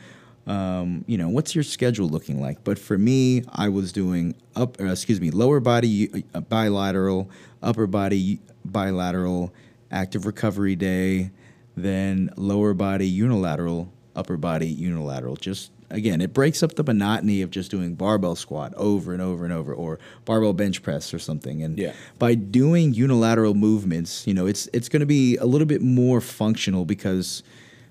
um, 0.47 1.03
you 1.07 1.17
know 1.17 1.29
what's 1.29 1.53
your 1.53 1.63
schedule 1.63 2.09
looking 2.09 2.41
like? 2.41 2.63
But 2.63 2.79
for 2.79 2.97
me 2.97 3.43
i 3.53 3.69
was 3.69 3.91
doing 3.91 4.35
up 4.55 4.79
uh, 4.81 4.85
excuse 4.85 5.19
me 5.21 5.31
lower 5.31 5.59
body 5.59 6.23
uh, 6.33 6.39
bilateral 6.41 7.29
upper 7.61 7.87
body 7.87 8.39
bilateral 8.65 9.53
active 9.91 10.25
recovery 10.25 10.75
day 10.75 11.31
then 11.75 12.29
lower 12.35 12.73
body 12.73 13.07
unilateral 13.07 13.91
upper 14.15 14.37
body 14.37 14.67
unilateral. 14.67 15.35
Just 15.35 15.71
again 15.91 16.19
it 16.21 16.33
breaks 16.33 16.61
up 16.61 16.75
the 16.75 16.83
monotony 16.83 17.41
of 17.41 17.49
just 17.51 17.71
doing 17.71 17.95
barbell 17.95 18.35
squat 18.35 18.73
over 18.75 19.13
and 19.13 19.21
over 19.21 19.43
and 19.45 19.53
over 19.53 19.73
or 19.73 19.97
barbell 20.25 20.53
bench 20.53 20.81
press 20.83 21.13
or 21.13 21.19
something. 21.19 21.63
And 21.63 21.77
Yeah. 21.77 21.93
by 22.17 22.35
doing 22.35 22.93
unilateral 22.93 23.53
movements, 23.53 24.25
you 24.27 24.33
know, 24.33 24.45
it's 24.45 24.67
it's 24.73 24.89
going 24.89 24.99
to 25.01 25.05
be 25.05 25.37
a 25.37 25.45
little 25.45 25.67
bit 25.67 25.81
more 25.81 26.19
functional 26.21 26.85
because 26.85 27.43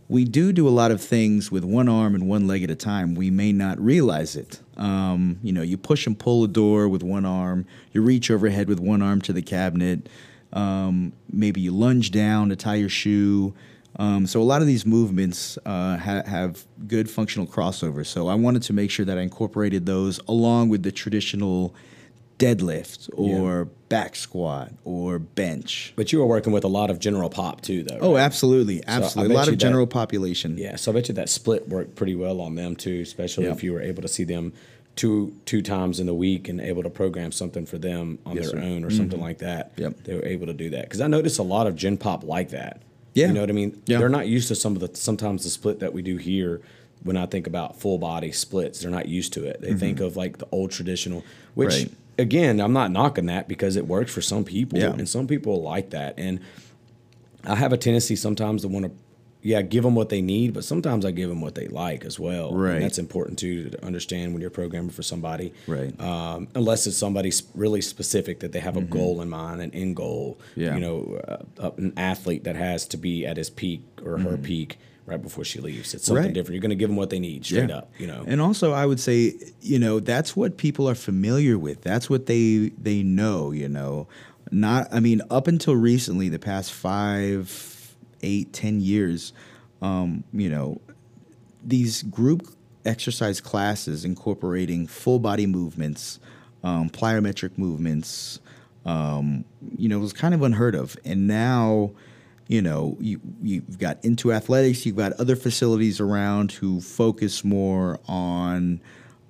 we 0.08 0.24
do 0.24 0.52
do 0.52 0.66
a 0.66 0.70
lot 0.70 0.90
of 0.90 1.02
things 1.02 1.52
with 1.52 1.64
one 1.64 1.88
arm 1.88 2.14
and 2.14 2.28
one 2.28 2.46
leg 2.46 2.62
at 2.62 2.70
a 2.70 2.74
time. 2.74 3.14
We 3.14 3.30
may 3.30 3.52
not 3.52 3.78
realize 3.78 4.36
it. 4.36 4.60
Um, 4.78 5.38
you 5.42 5.52
know, 5.52 5.62
you 5.62 5.76
push 5.76 6.06
and 6.06 6.18
pull 6.18 6.44
a 6.44 6.48
door 6.48 6.88
with 6.88 7.02
one 7.02 7.26
arm. 7.26 7.66
You 7.92 8.00
reach 8.00 8.30
overhead 8.30 8.68
with 8.68 8.80
one 8.80 9.02
arm 9.02 9.20
to 9.22 9.32
the 9.34 9.42
cabinet. 9.42 10.08
Um, 10.52 11.12
maybe 11.30 11.60
you 11.60 11.72
lunge 11.72 12.10
down 12.10 12.48
to 12.48 12.56
tie 12.56 12.76
your 12.76 12.88
shoe. 12.88 13.54
Um, 13.96 14.26
so 14.26 14.40
a 14.40 14.44
lot 14.44 14.62
of 14.62 14.66
these 14.66 14.86
movements 14.86 15.58
uh, 15.66 15.98
ha- 15.98 16.22
have 16.24 16.64
good 16.86 17.10
functional 17.10 17.46
crossover. 17.46 18.06
So 18.06 18.28
I 18.28 18.34
wanted 18.34 18.62
to 18.62 18.72
make 18.72 18.90
sure 18.90 19.04
that 19.04 19.18
I 19.18 19.22
incorporated 19.22 19.84
those 19.84 20.20
along 20.26 20.70
with 20.70 20.84
the 20.84 20.92
traditional 20.92 21.74
deadlift 22.38 23.10
or 23.14 23.64
back 23.88 24.14
squat 24.16 24.72
or 24.84 25.18
bench. 25.18 25.92
But 25.96 26.12
you 26.12 26.18
were 26.20 26.26
working 26.26 26.52
with 26.52 26.64
a 26.64 26.68
lot 26.68 26.90
of 26.90 26.98
general 27.00 27.28
pop 27.30 27.60
too, 27.62 27.82
though. 27.82 27.98
Oh, 28.00 28.14
right? 28.14 28.20
absolutely, 28.20 28.82
absolutely. 28.86 29.28
bet 29.28 29.34
a 29.34 29.38
lot 29.38 29.48
of 29.48 29.52
that- 29.54 29.56
general 29.64 29.86
population. 29.86 30.56
Yeah, 30.58 30.76
so 30.76 30.92
I 30.92 30.94
bet 30.94 31.08
you 31.08 31.14
that 31.14 31.28
split 31.28 31.68
worked 31.68 31.96
pretty 31.96 32.14
well 32.14 32.40
on 32.40 32.54
them 32.54 32.76
too, 32.76 33.00
especially 33.02 33.44
Yeah. 33.44 33.52
if 33.52 33.62
you 33.64 33.72
were 33.72 33.82
able 33.82 34.02
to 34.02 34.08
see 34.08 34.24
them 34.24 34.52
two 34.96 35.32
two 35.46 35.62
times 35.62 36.00
in 36.00 36.06
the 36.06 36.14
week 36.14 36.48
and 36.48 36.60
able 36.60 36.82
to 36.82 36.90
program 36.90 37.30
something 37.32 37.64
for 37.66 37.78
them 37.78 38.18
on 38.26 38.36
Yes, 38.36 38.46
their 38.50 38.60
sir. 38.60 38.66
Mm-hmm. 38.66 38.72
own 38.76 38.84
or 38.84 38.90
something 38.90 39.20
like 39.20 39.38
that. 39.38 39.72
Yep. 39.76 40.04
They 40.04 40.14
were 40.14 40.24
able 40.24 40.46
to 40.46 40.52
do 40.52 40.70
that 40.70 40.82
because 40.82 41.00
I 41.00 41.06
noticed 41.06 41.38
a 41.38 41.42
lot 41.44 41.66
of 41.66 41.76
Gen 41.76 41.96
Pop 41.96 42.24
like 42.24 42.50
that. 42.50 42.82
Yeah. 43.14 43.28
you 43.28 43.32
know 43.32 43.40
what 43.40 43.50
I 43.50 43.52
mean. 43.52 43.80
Yeah. 43.86 43.98
They're 43.98 44.08
not 44.08 44.28
used 44.28 44.48
to 44.48 44.54
some 44.54 44.74
of 44.76 44.80
the 44.80 44.90
sometimes 44.96 45.42
the 45.44 45.50
split 45.50 45.80
that 45.80 45.92
we 45.92 46.02
do 46.02 46.16
here. 46.18 46.60
When 47.04 47.16
I 47.16 47.26
think 47.26 47.46
about 47.46 47.78
full 47.80 47.96
body 47.98 48.32
splits, 48.32 48.80
they're 48.80 48.90
not 48.90 49.06
used 49.08 49.32
to 49.34 49.44
it. 49.44 49.60
They 49.60 49.72
think 49.72 50.00
of 50.00 50.16
like 50.16 50.38
the 50.38 50.48
old 50.50 50.72
traditional, 50.72 51.22
which 51.54 51.68
Mm-hmm. 51.70 51.82
Right. 51.84 51.92
Again, 52.18 52.60
I'm 52.60 52.72
not 52.72 52.90
knocking 52.90 53.26
that 53.26 53.48
because 53.48 53.76
it 53.76 53.86
works 53.86 54.12
for 54.12 54.20
some 54.20 54.44
people, 54.44 54.78
Yeah. 54.78 54.92
and 54.92 55.08
some 55.08 55.26
people 55.26 55.62
like 55.62 55.90
that. 55.90 56.14
And 56.18 56.40
I 57.44 57.54
have 57.54 57.72
a 57.72 57.76
tendency 57.76 58.16
sometimes 58.16 58.62
to 58.62 58.68
want 58.68 58.86
to, 58.86 58.90
yeah, 59.40 59.62
give 59.62 59.84
them 59.84 59.94
what 59.94 60.08
they 60.08 60.20
need, 60.20 60.52
but 60.52 60.64
sometimes 60.64 61.04
I 61.04 61.12
give 61.12 61.28
them 61.28 61.40
what 61.40 61.54
they 61.54 61.68
like 61.68 62.04
as 62.04 62.18
well. 62.18 62.48
And 62.48 62.60
Right. 62.60 62.80
that's 62.80 62.98
important 62.98 63.38
too 63.38 63.70
to 63.70 63.84
understand 63.86 64.32
when 64.32 64.40
you're 64.40 64.50
programming 64.50 64.90
for 64.90 65.02
somebody. 65.04 65.52
Right. 65.68 65.98
Um, 66.00 66.48
unless 66.56 66.86
it's 66.88 66.96
somebody 66.96 67.30
really 67.54 67.80
specific 67.80 68.40
that 68.40 68.50
they 68.52 68.58
have 68.60 68.76
a 68.76 68.80
goal 68.82 69.22
in 69.22 69.28
mind, 69.30 69.62
an 69.62 69.70
end 69.72 69.94
goal. 69.96 70.38
Mm-hmm. 70.50 70.60
Yeah. 70.60 70.74
You 70.74 70.80
know, 70.80 71.20
uh, 71.60 71.70
an 71.76 71.92
athlete 71.96 72.44
that 72.44 72.56
has 72.56 72.86
to 72.88 72.96
be 72.96 73.24
at 73.24 73.36
his 73.36 73.48
peak 73.48 73.82
or 74.04 74.18
her 74.18 74.36
peak 74.36 74.78
right 75.08 75.20
before 75.20 75.44
she 75.44 75.60
leaves. 75.60 75.94
It's 75.94 76.06
something. 76.06 76.24
Right. 76.24 76.32
different. 76.32 76.54
You're 76.54 76.62
going 76.62 76.70
to 76.70 76.76
give 76.76 76.88
them 76.88 76.96
what 76.96 77.10
they 77.10 77.18
need 77.18 77.44
straight 77.44 77.70
up. 77.70 77.90
You 77.98 78.06
know. 78.06 78.24
And 78.26 78.40
also, 78.40 78.72
I 78.72 78.86
would 78.86 79.00
say, 79.00 79.34
you 79.60 79.78
know, 79.78 80.00
that's 80.00 80.36
what 80.36 80.56
people 80.56 80.88
are 80.88 80.94
familiar 80.94 81.58
with. 81.58 81.82
That's 81.82 82.08
what 82.08 82.26
they 82.26 82.72
they 82.78 83.02
know. 83.02 83.50
You 83.50 83.68
know, 83.68 84.08
not. 84.50 84.88
I 84.92 85.00
mean, 85.00 85.22
up 85.30 85.46
until 85.46 85.74
recently, 85.74 86.28
the 86.28 86.38
past 86.38 86.72
five, 86.72 87.96
eight, 88.22 88.52
ten 88.52 88.80
years, 88.80 89.32
um, 89.82 90.24
you 90.32 90.48
know, 90.48 90.80
these 91.64 92.02
group 92.04 92.46
exercise 92.84 93.40
classes 93.40 94.04
incorporating 94.04 94.86
full 94.86 95.18
body 95.18 95.46
movements, 95.46 96.18
um, 96.64 96.88
plyometric 96.88 97.56
movements, 97.58 98.40
um, 98.86 99.44
you 99.76 99.88
know, 99.88 99.98
was 99.98 100.12
kind 100.12 100.34
of 100.34 100.42
unheard 100.42 100.74
of. 100.74 100.96
And 101.04 101.26
now, 101.26 101.92
you 102.48 102.62
know, 102.62 102.96
you, 102.98 103.20
you've 103.42 103.78
got 103.78 104.02
N2AthleteX, 104.02 104.86
you've 104.86 104.96
got 104.96 105.12
other 105.14 105.36
facilities 105.36 106.00
around 106.00 106.52
who 106.52 106.80
focus 106.80 107.44
more 107.44 108.00
on, 108.08 108.80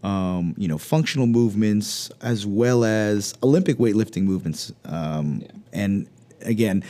um, 0.05 0.55
you 0.57 0.69
know, 0.69 0.79
functional 0.79 1.27
movements 1.27 2.11
as 2.23 2.47
well 2.47 2.85
as 2.85 3.35
Olympic 3.43 3.77
weightlifting 3.79 4.23
movements. 4.23 4.73
Um, 4.85 5.43
And 5.73 6.07
again, 6.43 6.85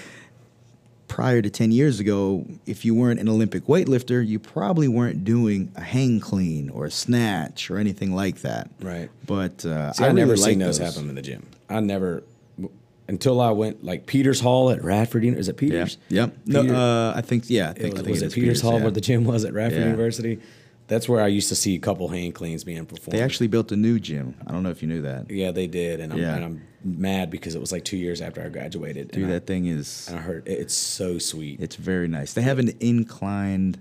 prior 1.09 1.41
to 1.41 1.49
10 1.49 1.73
years 1.73 1.99
ago, 1.99 2.47
if 2.67 2.85
you 2.85 2.95
weren't 2.95 3.19
an 3.19 3.29
Olympic 3.29 3.65
weightlifter, 3.65 4.25
you 4.25 4.39
probably 4.39 4.87
weren't 4.87 5.25
doing 5.25 5.73
a 5.77 5.81
hang 5.81 6.21
clean 6.21 6.69
or 6.69 6.85
a 6.85 6.91
snatch 6.91 7.71
or 7.71 7.79
anything 7.79 8.15
like 8.15 8.43
that. 8.43 8.71
Right. 8.81 9.11
But 9.27 9.65
uh, 9.65 9.95
See, 9.95 10.05
I 10.05 10.09
I, 10.09 10.13
never 10.13 10.33
really 10.33 10.43
seen 10.43 10.59
like 10.59 10.67
those 10.69 10.79
those 10.79 10.95
happen 10.95 11.09
in 11.09 11.15
the 11.15 11.23
gym. 11.23 11.47
I 11.71 11.81
never 11.81 12.23
until 13.09 13.41
I 13.41 13.50
went 13.50 13.83
like 13.85 14.07
Peters 14.07 14.41
Hall 14.41 14.71
at 14.71 14.83
Radford. 14.85 15.25
Is 15.25 15.49
it 15.49 15.57
Peters? 15.57 15.97
Yeah. 16.09 16.27
Peters? 16.27 16.38
Yep. 16.55 16.65
No, 16.67 16.75
uh, 16.75 17.12
I 17.17 17.21
think 17.23 17.45
yeah. 17.49 17.69
I 17.69 17.71
It 17.71 17.79
think, 17.79 17.93
was, 17.95 18.00
I 18.00 18.05
think 18.05 18.12
was 18.15 18.23
it 18.23 18.25
it 18.25 18.29
is 18.29 18.35
Peters, 18.35 18.61
Hall 18.61 18.75
yeah. 18.75 18.83
where 18.83 18.91
the 18.91 19.00
gym 19.00 19.25
was 19.25 19.45
at 19.45 19.53
Radford 19.55 19.81
Yeah. 19.81 19.87
University? 19.87 20.38
That's 20.88 21.07
where 21.07 21.23
I 21.23 21.27
used 21.27 21.50
to 21.50 21.55
see 21.55 21.75
a 21.75 21.79
couple 21.79 22.09
hang 22.09 22.33
cleans 22.33 22.65
being 22.65 22.87
performed. 22.87 23.19
They 23.19 23.23
actually 23.23 23.49
built 23.49 23.71
a 23.73 23.77
new 23.77 23.99
gym. 24.00 24.35
I 24.47 24.53
don't 24.53 24.62
know 24.62 24.71
if 24.71 24.81
you 24.81 24.88
knew 24.88 25.03
that. 25.03 25.31
yeah, 25.31 25.50
they 25.50 25.67
did, 25.67 26.00
and 26.00 26.12
I'm, 26.15 26.19
Yeah. 26.19 26.35
and 26.37 26.45
I'm 26.45 26.62
mad 26.83 27.31
because 27.31 27.55
it 27.55 27.61
was 27.61 27.73
like 27.73 27.85
two 27.85 27.99
years 27.99 28.23
after 28.23 28.43
I 28.43 28.49
graduated. 28.49 29.11
Dude, 29.11 29.25
and 29.25 29.33
I, 29.33 29.35
that 29.35 29.47
thing 29.47 29.67
is 29.67 30.07
and 30.09 30.19
I 30.19 30.23
heard 30.23 30.47
it- 30.49 30.59
it's 30.61 30.75
so 30.75 31.19
sweet. 31.19 31.61
it's 31.61 31.77
very 31.77 32.09
nice. 32.09 32.33
They 32.33 32.41
have 32.43 32.59
an 32.59 32.71
inclined 32.81 33.79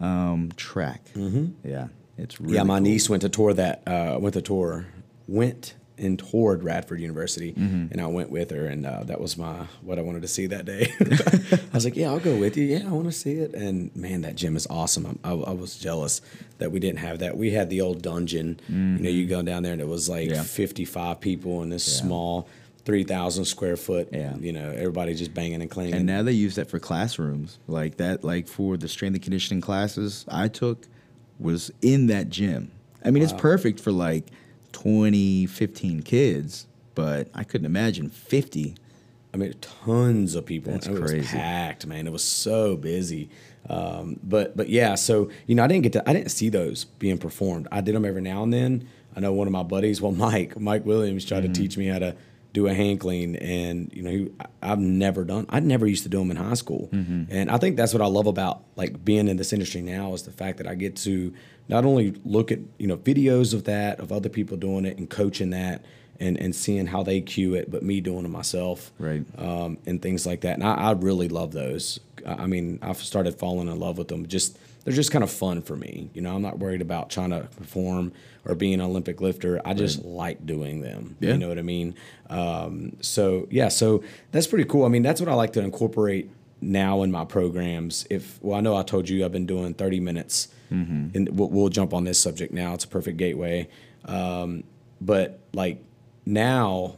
um, 0.00 0.50
track. 0.56 1.04
Mm-hmm. 1.14 1.68
Yeah, 1.68 1.88
it's 2.16 2.40
really 2.40 2.54
yeah, 2.54 2.62
my 2.62 2.76
cool. 2.78 2.84
niece 2.84 3.10
went 3.10 3.20
to 3.22 3.28
tour 3.28 3.52
that. 3.54 3.82
Uh, 3.86 4.16
went 4.18 4.32
to 4.34 4.40
tour, 4.42 4.86
went 5.28 5.74
and 5.98 6.18
toward 6.18 6.62
Radford 6.62 7.00
University, 7.00 7.52
Mm-hmm. 7.52 7.86
and 7.92 8.00
I 8.00 8.06
went 8.06 8.30
with 8.30 8.50
her, 8.50 8.66
and 8.66 8.84
uh, 8.84 9.04
that 9.04 9.20
was 9.20 9.36
my 9.38 9.66
what 9.82 9.98
I 9.98 10.02
wanted 10.02 10.22
to 10.22 10.28
see 10.28 10.46
that 10.48 10.64
day. 10.64 10.92
I 11.00 11.74
was 11.74 11.84
like, 11.84 11.96
"Yeah, 11.96 12.10
I'll 12.10 12.18
go 12.20 12.36
with 12.36 12.56
you. 12.56 12.64
Yeah, 12.64 12.86
I 12.86 12.90
want 12.90 13.06
to 13.06 13.12
see 13.12 13.32
it." 13.34 13.54
And 13.54 13.94
man, 13.96 14.20
that 14.22 14.36
gym 14.36 14.56
is 14.56 14.66
awesome. 14.68 15.18
I, 15.24 15.30
I, 15.30 15.32
I 15.34 15.50
was 15.52 15.78
jealous 15.78 16.20
that 16.58 16.70
we 16.72 16.80
didn't 16.80 16.98
have 16.98 17.20
that. 17.20 17.36
We 17.36 17.50
had 17.50 17.70
the 17.70 17.80
old 17.80 18.02
dungeon. 18.02 18.60
You 18.68 18.74
know, 18.76 19.08
you 19.10 19.26
go 19.26 19.42
down 19.42 19.62
there, 19.62 19.72
and 19.72 19.80
it 19.80 19.88
was 19.88 20.08
like 20.08 20.26
Mm-hmm. 20.28 20.34
Yeah. 20.34 20.42
fifty-five 20.42 21.20
people 21.20 21.62
in 21.62 21.70
this 21.70 21.86
Yeah. 21.88 22.02
small. 22.02 22.48
Three 22.84 23.02
thousand 23.02 23.46
square 23.46 23.76
foot. 23.76 24.10
Yeah. 24.12 24.36
you 24.36 24.52
know, 24.52 24.70
everybody 24.70 25.12
just 25.14 25.34
banging 25.34 25.60
and 25.60 25.68
clanging. 25.68 25.94
And 25.94 26.06
now 26.06 26.22
they 26.22 26.30
use 26.32 26.54
that 26.54 26.70
for 26.70 26.78
classrooms. 26.78 27.58
Like 27.66 27.96
that, 27.96 28.22
like 28.22 28.46
for 28.46 28.76
the 28.76 28.86
strength 28.86 29.14
and 29.14 29.22
conditioning 29.24 29.60
classes 29.60 30.24
I 30.28 30.46
took 30.46 30.86
was 31.40 31.72
in 31.82 32.06
that 32.06 32.28
gym. 32.28 32.70
I 33.04 33.10
mean, 33.10 33.24
it's 33.24 33.32
perfect 33.32 33.80
for 33.80 33.90
like 33.90 34.28
20, 34.80 35.46
15 35.46 36.02
kids, 36.02 36.66
but 36.94 37.28
I 37.34 37.44
couldn't 37.44 37.64
imagine 37.64 38.10
50. 38.10 38.74
I 39.32 39.36
mean, 39.38 39.54
tons 39.60 40.34
of 40.34 40.44
people. 40.44 40.72
That's 40.72 40.86
it 40.86 40.92
was 41.00 41.10
crazy. 41.10 41.28
packed, 41.36 41.86
man. 41.86 42.06
It 42.06 42.12
was 42.12 42.22
so 42.22 42.76
busy. 42.76 43.30
Um, 43.70 44.20
but 44.22 44.54
but 44.56 44.68
yeah, 44.68 44.94
so 44.94 45.30
you 45.46 45.54
know, 45.54 45.64
I 45.64 45.66
didn't 45.66 45.82
get 45.84 45.92
to. 45.94 46.08
I 46.08 46.12
didn't 46.12 46.30
see 46.30 46.50
those 46.50 46.84
being 46.84 47.16
performed. 47.18 47.68
I 47.72 47.80
did 47.80 47.94
them 47.94 48.04
every 48.04 48.20
now 48.22 48.42
and 48.42 48.52
then. 48.52 48.86
I 49.16 49.20
know 49.20 49.32
one 49.32 49.46
of 49.48 49.52
my 49.52 49.62
buddies, 49.62 50.00
well, 50.02 50.12
Mike, 50.26 50.60
Mike 50.60 50.84
Williams, 50.84 51.24
tried 51.24 51.44
Mm-hmm. 51.44 51.52
to 51.54 51.60
teach 51.60 51.78
me 51.78 51.86
how 51.86 51.98
to 51.98 52.14
do 52.52 52.66
a 52.68 52.74
hang 52.74 52.96
clean, 52.98 53.36
and 53.36 53.90
you 53.94 54.02
know, 54.02 54.10
he, 54.10 54.30
I've 54.62 54.78
never 54.78 55.24
done. 55.24 55.46
I 55.48 55.60
never 55.60 55.86
used 55.86 56.02
to 56.04 56.08
do 56.10 56.18
them 56.18 56.30
in 56.30 56.36
high 56.36 56.54
school, 56.54 56.88
Mm-hmm. 56.92 57.24
and 57.30 57.50
I 57.50 57.56
think 57.58 57.76
that's 57.76 57.92
what 57.94 58.02
I 58.02 58.06
love 58.06 58.26
about 58.26 58.62
like 58.76 59.04
being 59.04 59.26
in 59.28 59.36
this 59.38 59.52
industry 59.54 59.80
now 59.82 60.12
is 60.14 60.22
the 60.22 60.32
fact 60.32 60.58
that 60.58 60.66
I 60.66 60.74
get 60.74 60.96
to 60.96 61.32
not 61.68 61.84
only 61.84 62.14
look 62.24 62.50
at 62.52 62.58
you 62.78 62.86
know 62.86 62.96
videos 62.96 63.54
of 63.54 63.64
that 63.64 64.00
of 64.00 64.12
other 64.12 64.28
people 64.28 64.56
doing 64.56 64.84
it 64.84 64.98
and 64.98 65.08
coaching 65.10 65.50
that. 65.50 65.84
And, 66.18 66.40
and 66.40 66.56
seeing 66.56 66.86
how 66.86 67.02
they 67.02 67.20
cue 67.20 67.52
it, 67.52 67.70
but 67.70 67.82
me 67.82 68.00
doing 68.00 68.24
it 68.24 68.28
myself 68.30 68.90
Right. 68.98 69.22
um, 69.36 69.76
and 69.84 70.00
things 70.00 70.24
like 70.24 70.40
that. 70.40 70.54
And 70.54 70.64
I, 70.64 70.72
I 70.72 70.92
really 70.92 71.28
love 71.28 71.52
those. 71.52 72.00
I 72.26 72.44
I 72.44 72.46
mean, 72.46 72.78
I've 72.80 72.96
started 72.96 73.38
falling 73.38 73.68
in 73.68 73.78
love 73.78 73.98
with 73.98 74.08
them 74.08 74.26
just 74.26 74.58
they're 74.82 74.94
just 74.94 75.10
kind 75.10 75.22
of 75.22 75.30
fun 75.30 75.60
for 75.60 75.76
me. 75.76 76.08
You 76.14 76.22
know, 76.22 76.34
I'm 76.34 76.40
not 76.40 76.58
worried 76.58 76.80
about 76.80 77.10
trying 77.10 77.28
to 77.32 77.40
perform 77.58 78.12
or 78.46 78.54
being 78.54 78.72
an 78.72 78.80
Olympic 78.80 79.20
lifter. 79.20 79.60
I 79.62 79.74
just 79.74 80.06
like 80.06 80.46
doing 80.46 80.80
them. 80.80 81.18
Yeah. 81.20 81.32
You 81.32 81.36
know 81.36 81.48
what 81.50 81.58
I 81.58 81.62
mean? 81.62 81.94
Um, 82.30 82.96
so 83.02 83.46
yeah, 83.50 83.68
so 83.68 84.02
that's 84.32 84.46
pretty 84.46 84.64
cool. 84.64 84.86
I 84.86 84.88
mean, 84.88 85.02
that's 85.02 85.20
what 85.20 85.28
I 85.28 85.34
like 85.34 85.52
to 85.52 85.60
incorporate 85.60 86.30
now 86.66 87.02
in 87.02 87.10
my 87.10 87.24
programs. 87.24 88.06
If 88.10 88.38
well, 88.42 88.56
I 88.58 88.60
know 88.60 88.76
I 88.76 88.82
told 88.82 89.08
you 89.08 89.24
I've 89.24 89.32
been 89.32 89.46
doing 89.46 89.74
30 89.74 90.00
minutes, 90.00 90.48
and 91.14 91.28
we'll, 91.38 91.48
we'll 91.48 91.68
jump 91.68 91.94
on 91.94 92.04
this 92.04 92.20
subject 92.20 92.52
now. 92.52 92.74
It's 92.74 92.84
a 92.84 92.88
perfect 92.88 93.16
gateway. 93.18 93.68
Um, 94.04 94.64
but 95.00 95.40
like 95.52 95.82
now, 96.24 96.96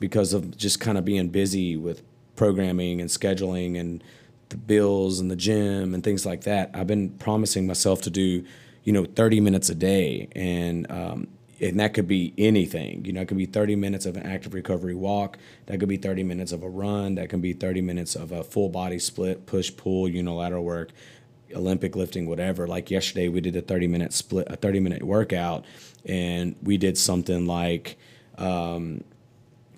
because 0.00 0.32
of 0.32 0.56
just 0.56 0.80
kind 0.80 0.96
of 0.98 1.04
being 1.04 1.28
busy 1.28 1.76
with 1.76 2.02
programming 2.36 3.00
and 3.00 3.10
scheduling 3.10 3.78
and 3.78 4.02
the 4.48 4.56
bills 4.56 5.20
and 5.20 5.30
the 5.30 5.36
gym 5.36 5.94
and 5.94 6.02
things 6.02 6.24
like 6.26 6.42
that, 6.42 6.70
I've 6.74 6.86
been 6.86 7.10
promising 7.10 7.66
myself 7.66 8.02
to 8.02 8.10
do, 8.10 8.44
you 8.84 8.92
know, 8.92 9.04
30 9.04 9.40
minutes 9.40 9.68
a 9.70 9.74
day. 9.74 10.28
And, 10.34 10.90
um, 10.90 11.28
and 11.62 11.78
that 11.78 11.94
could 11.94 12.08
be 12.08 12.34
anything. 12.36 13.04
You 13.04 13.12
know, 13.12 13.20
it 13.20 13.28
could 13.28 13.36
be 13.36 13.46
30 13.46 13.76
minutes 13.76 14.04
of 14.04 14.16
an 14.16 14.24
active 14.24 14.52
recovery 14.52 14.96
walk. 14.96 15.38
That 15.66 15.78
could 15.78 15.88
be 15.88 15.96
30 15.96 16.24
minutes 16.24 16.50
of 16.50 16.64
a 16.64 16.68
run. 16.68 17.14
That 17.14 17.28
can 17.28 17.40
be 17.40 17.52
30 17.52 17.80
minutes 17.80 18.16
of 18.16 18.32
a 18.32 18.42
full 18.42 18.68
body 18.68 18.98
split, 18.98 19.46
push, 19.46 19.74
pull, 19.76 20.08
unilateral 20.08 20.64
work, 20.64 20.90
Olympic 21.54 21.94
lifting, 21.94 22.26
whatever. 22.26 22.66
Like 22.66 22.90
yesterday, 22.90 23.28
we 23.28 23.40
did 23.40 23.54
a 23.54 23.62
30 23.62 23.86
minute 23.86 24.12
split, 24.12 24.48
a 24.50 24.56
30 24.56 24.80
minute 24.80 25.04
workout, 25.04 25.64
and 26.04 26.56
we 26.62 26.76
did 26.76 26.98
something 26.98 27.46
like, 27.46 27.96
um, 28.38 29.04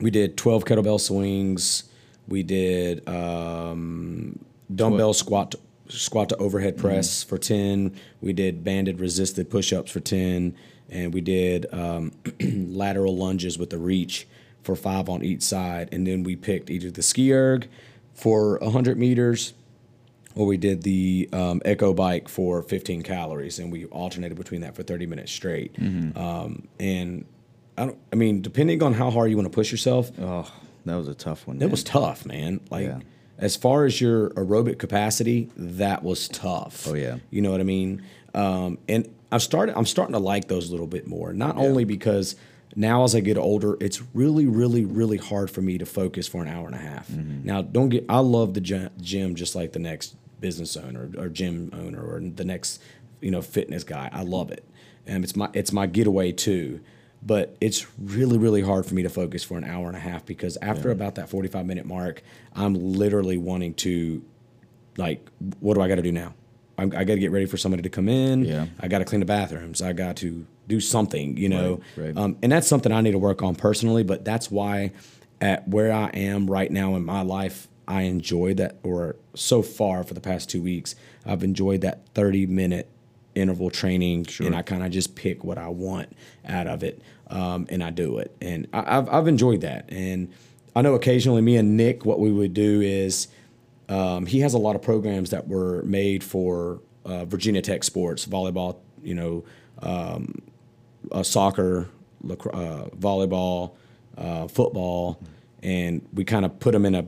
we 0.01 0.11
did 0.11 0.39
12 0.39 0.65
kettlebell 0.65 0.99
swings. 0.99 1.85
We 2.27 2.43
did 2.43 3.07
um, 3.07 4.43
dumbbell 4.75 5.13
squat 5.13 5.51
to, 5.51 5.59
squat 5.89 6.31
to 6.31 6.37
overhead 6.39 6.79
press 6.79 7.23
for 7.23 7.37
10. 7.37 7.95
We 8.23 8.33
did 8.33 8.65
banded 8.65 9.01
resisted 9.01 9.51
push-ups 9.51 9.91
for 9.91 10.01
10 10.01 10.57
and 10.91 11.13
we 11.15 11.21
did 11.21 11.67
um, 11.73 12.13
lateral 12.41 13.17
lunges 13.17 13.59
with 13.59 13.71
the 13.71 13.79
reach 13.79 14.27
for 14.63 14.75
5 14.77 15.09
on 15.09 15.23
each 15.25 15.43
side 15.43 15.89
and 15.93 16.07
then 16.07 16.23
we 16.23 16.37
picked 16.37 16.71
either 16.71 16.91
the 16.91 17.03
ski 17.03 17.33
erg 17.33 17.69
for 18.15 18.59
100 18.61 18.99
meters 18.99 19.53
or 20.37 20.47
we 20.47 20.57
did 20.57 20.83
the 20.83 21.29
um, 21.33 21.61
echo 21.65 21.93
bike 21.95 22.29
for 22.29 22.63
15 22.63 23.03
calories 23.03 23.59
and 23.59 23.71
we 23.71 23.85
alternated 23.87 24.37
between 24.37 24.61
that 24.63 24.75
for 24.75 24.83
30 24.83 25.07
minutes 25.07 25.33
straight 25.33 25.75
um, 26.17 26.67
and 26.81 27.25
I, 27.77 27.87
don't, 27.87 27.99
I 28.13 28.17
mean 28.17 28.41
depending 28.43 28.83
on 28.83 28.95
how 28.95 29.11
hard 29.11 29.31
you 29.31 29.37
want 29.37 29.47
to 29.51 29.55
push 29.55 29.71
yourself 29.71 30.11
Oh, 30.21 30.51
that 30.87 30.95
was 30.97 31.09
a 31.09 31.15
tough 31.15 31.47
one. 31.47 31.57
it 31.57 31.61
man. 31.61 31.71
was 31.71 31.83
tough, 31.85 32.25
man. 32.27 32.61
Like 32.71 32.87
Yeah. 32.87 33.01
as 33.39 33.57
far 33.57 33.85
as 33.85 34.01
your 34.03 34.31
aerobic 34.31 34.79
capacity, 34.79 35.51
that 35.57 36.03
was 36.03 36.29
tough. 36.29 36.87
Oh, 36.87 36.93
yeah. 36.95 37.19
You 37.31 37.41
know 37.43 37.51
what 37.51 37.61
I 37.61 37.65
mean? 37.65 38.03
Um, 38.35 38.77
and 38.89 39.09
I've 39.35 39.43
started 39.43 39.77
I'm 39.77 39.85
starting 39.85 40.13
to 40.13 40.21
like 40.21 40.47
those 40.47 40.69
a 40.69 40.71
little 40.71 40.87
bit 40.87 41.09
more. 41.09 41.33
Not 41.33 41.57
only 41.57 41.85
because 41.85 42.37
now 42.77 43.03
as 43.03 43.17
I 43.17 43.21
get 43.21 43.37
older, 43.37 43.77
it's 43.81 44.01
really, 44.15 44.47
really, 44.47 44.85
really 44.85 45.17
hard 45.17 45.51
for 45.51 45.61
me 45.61 45.77
to 45.79 45.85
focus 45.85 46.29
for 46.29 46.41
an 46.41 46.47
hour 46.47 46.67
and 46.67 46.75
a 46.77 46.79
half. 46.79 47.09
Mm-hmm. 47.09 47.45
Now, 47.45 47.61
don't 47.61 47.89
get 47.89 48.05
I 48.09 48.21
love 48.21 48.55
the 48.55 48.61
gym 48.61 49.35
just 49.35 49.57
like 49.57 49.73
the 49.73 49.81
next 49.81 50.15
business 50.41 50.77
owner 50.77 51.11
or 51.19 51.29
gym 51.29 51.71
owner 51.73 52.01
or 52.01 52.21
the 52.21 52.45
next, 52.45 52.81
you 53.21 53.33
know, 53.33 53.43
fitness 53.43 53.83
guy. 53.83 54.09
I 54.13 54.23
love 54.23 54.53
it. 54.53 54.65
And 55.05 55.25
it's 55.25 55.35
my 55.35 55.49
it's 55.53 55.73
my 55.73 55.87
getaway 55.87 56.31
too. 56.31 56.81
But 57.21 57.57
it's 57.61 57.87
really, 57.99 58.39
really 58.39 58.63
hard 58.63 58.87
for 58.87 58.95
me 58.95 59.03
to 59.03 59.09
focus 59.09 59.43
for 59.43 59.59
an 59.59 59.65
hour 59.65 59.89
and 59.89 59.97
a 59.97 60.01
half 60.01 60.25
because 60.25 60.57
after 60.63 60.93
about 60.93 61.17
that 61.17 61.29
45 61.29 61.67
minute 61.67 61.87
mark, 61.87 62.23
I'm 62.55 62.75
literally 62.75 63.39
wanting 63.39 63.75
to 63.75 64.23
like, 64.97 65.29
what 65.59 65.75
do 65.75 65.81
I 65.81 65.89
got 65.89 65.97
to 65.97 66.03
do 66.03 66.13
now? 66.13 66.35
I'm, 66.79 66.93
I 66.93 67.05
got 67.05 67.15
to 67.15 67.21
get 67.21 67.31
ready 67.31 67.47
for 67.47 67.57
somebody 67.57 67.83
to 67.83 67.89
come 67.89 68.09
in. 68.09 68.45
Yeah. 68.45 68.67
I 68.81 68.89
got 68.89 68.99
to 68.99 69.05
clean 69.05 69.21
the 69.21 69.27
bathrooms. 69.27 69.81
I 69.83 69.93
got 69.93 70.17
to 70.19 70.47
do 70.67 70.81
something, 70.81 71.37
you 71.37 71.49
know. 71.49 71.81
Right, 71.97 72.07
right. 72.07 72.17
Um, 72.17 72.37
and 72.43 72.51
that's 72.51 72.67
something 72.67 72.93
I 72.93 73.01
need 73.01 73.13
to 73.13 73.19
work 73.19 73.43
on 73.43 73.55
personally. 73.55 74.03
But 74.03 74.25
that's 74.25 74.51
why, 74.51 74.93
at 75.41 75.69
where 75.69 75.93
I 75.93 76.09
am 76.09 76.51
right 76.51 76.71
now 76.71 76.97
in 76.97 77.05
my 77.05 77.23
life, 77.23 77.69
I 77.87 78.03
enjoy 78.03 78.55
that. 78.55 78.79
Or 78.83 79.17
so 79.35 79.63
far 79.63 80.05
for 80.05 80.15
the 80.15 80.21
past 80.21 80.51
two 80.51 80.63
weeks, 80.63 80.95
I've 81.25 81.45
enjoyed 81.45 81.83
that 81.83 82.07
30 82.15 82.47
minute 82.47 82.91
interval 83.35 83.69
training, 83.71 84.27
and 84.41 84.55
I 84.55 84.63
kind 84.63 84.85
of 84.85 84.91
just 84.93 85.17
pick 85.17 85.43
what 85.43 85.59
I 85.59 85.69
want 85.69 86.13
out 86.47 86.67
of 86.67 86.85
it, 86.85 87.03
um, 87.29 87.67
and 87.69 87.83
I 87.83 87.91
do 87.91 88.19
it. 88.19 88.35
And 88.41 88.69
I, 88.73 88.99
I've 88.99 89.09
I've 89.09 89.29
enjoyed 89.29 89.61
that. 89.63 89.87
And 89.89 90.33
I 90.77 90.83
know 90.83 90.95
occasionally 90.95 91.43
me 91.43 91.57
and 91.57 91.77
Nick, 91.77 92.05
what 92.05 92.21
we 92.21 92.33
would 92.33 92.55
do 92.55 92.81
is 92.81 93.29
um, 93.95 94.27
he 94.27 94.41
has 94.41 94.55
a 94.55 94.59
lot 94.59 94.75
of 94.77 94.83
programs 94.83 95.31
that 95.31 95.47
were 95.49 95.83
made 95.85 96.23
for 96.25 96.81
uh, 97.05 97.25
Virginia 97.25 97.63
Tech 97.63 97.85
sports, 97.85 98.27
volleyball, 98.27 98.79
you 99.03 99.15
know, 99.15 99.45
um, 99.83 100.41
uh, 101.13 101.23
soccer, 101.23 101.89
lacro- 102.23 102.53
uh, 102.53 102.89
volleyball, 102.97 103.73
uh, 104.17 104.49
football, 104.49 105.21
and 105.63 106.07
we 106.13 106.25
kind 106.25 106.45
of 106.45 106.59
put 106.59 106.73
them 106.73 106.85
in 106.87 106.95
a, 106.95 107.05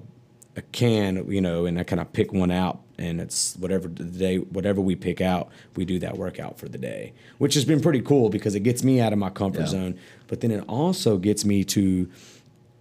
a 0.57 0.63
can, 0.63 1.31
you 1.31 1.41
know, 1.41 1.67
and 1.67 1.79
I 1.79 1.83
kind 1.85 2.01
of 2.01 2.13
pick 2.13 2.33
one 2.33 2.51
out, 2.51 2.81
and 2.99 3.21
it's 3.21 3.57
whatever 3.57 3.89
the 3.89 4.05
day, 4.05 4.37
whatever 4.39 4.81
we 4.81 4.95
pick 4.97 5.21
out, 5.21 5.49
we 5.77 5.85
do 5.85 5.99
that 6.01 6.17
workout 6.19 6.59
for 6.59 6.69
the 6.69 6.79
day, 6.79 7.13
which 7.39 7.55
has 7.55 7.65
been 7.65 7.81
pretty 7.81 8.01
cool 8.03 8.29
because 8.29 8.55
it 8.55 8.61
gets 8.61 8.83
me 8.85 9.01
out 9.01 9.13
of 9.13 9.19
my 9.19 9.31
comfort 9.31 9.61
Yeah. 9.63 9.67
zone, 9.67 9.99
but 10.29 10.41
then 10.41 10.51
it 10.51 10.65
also 10.69 11.17
gets 11.19 11.45
me 11.45 11.65
to 11.65 12.09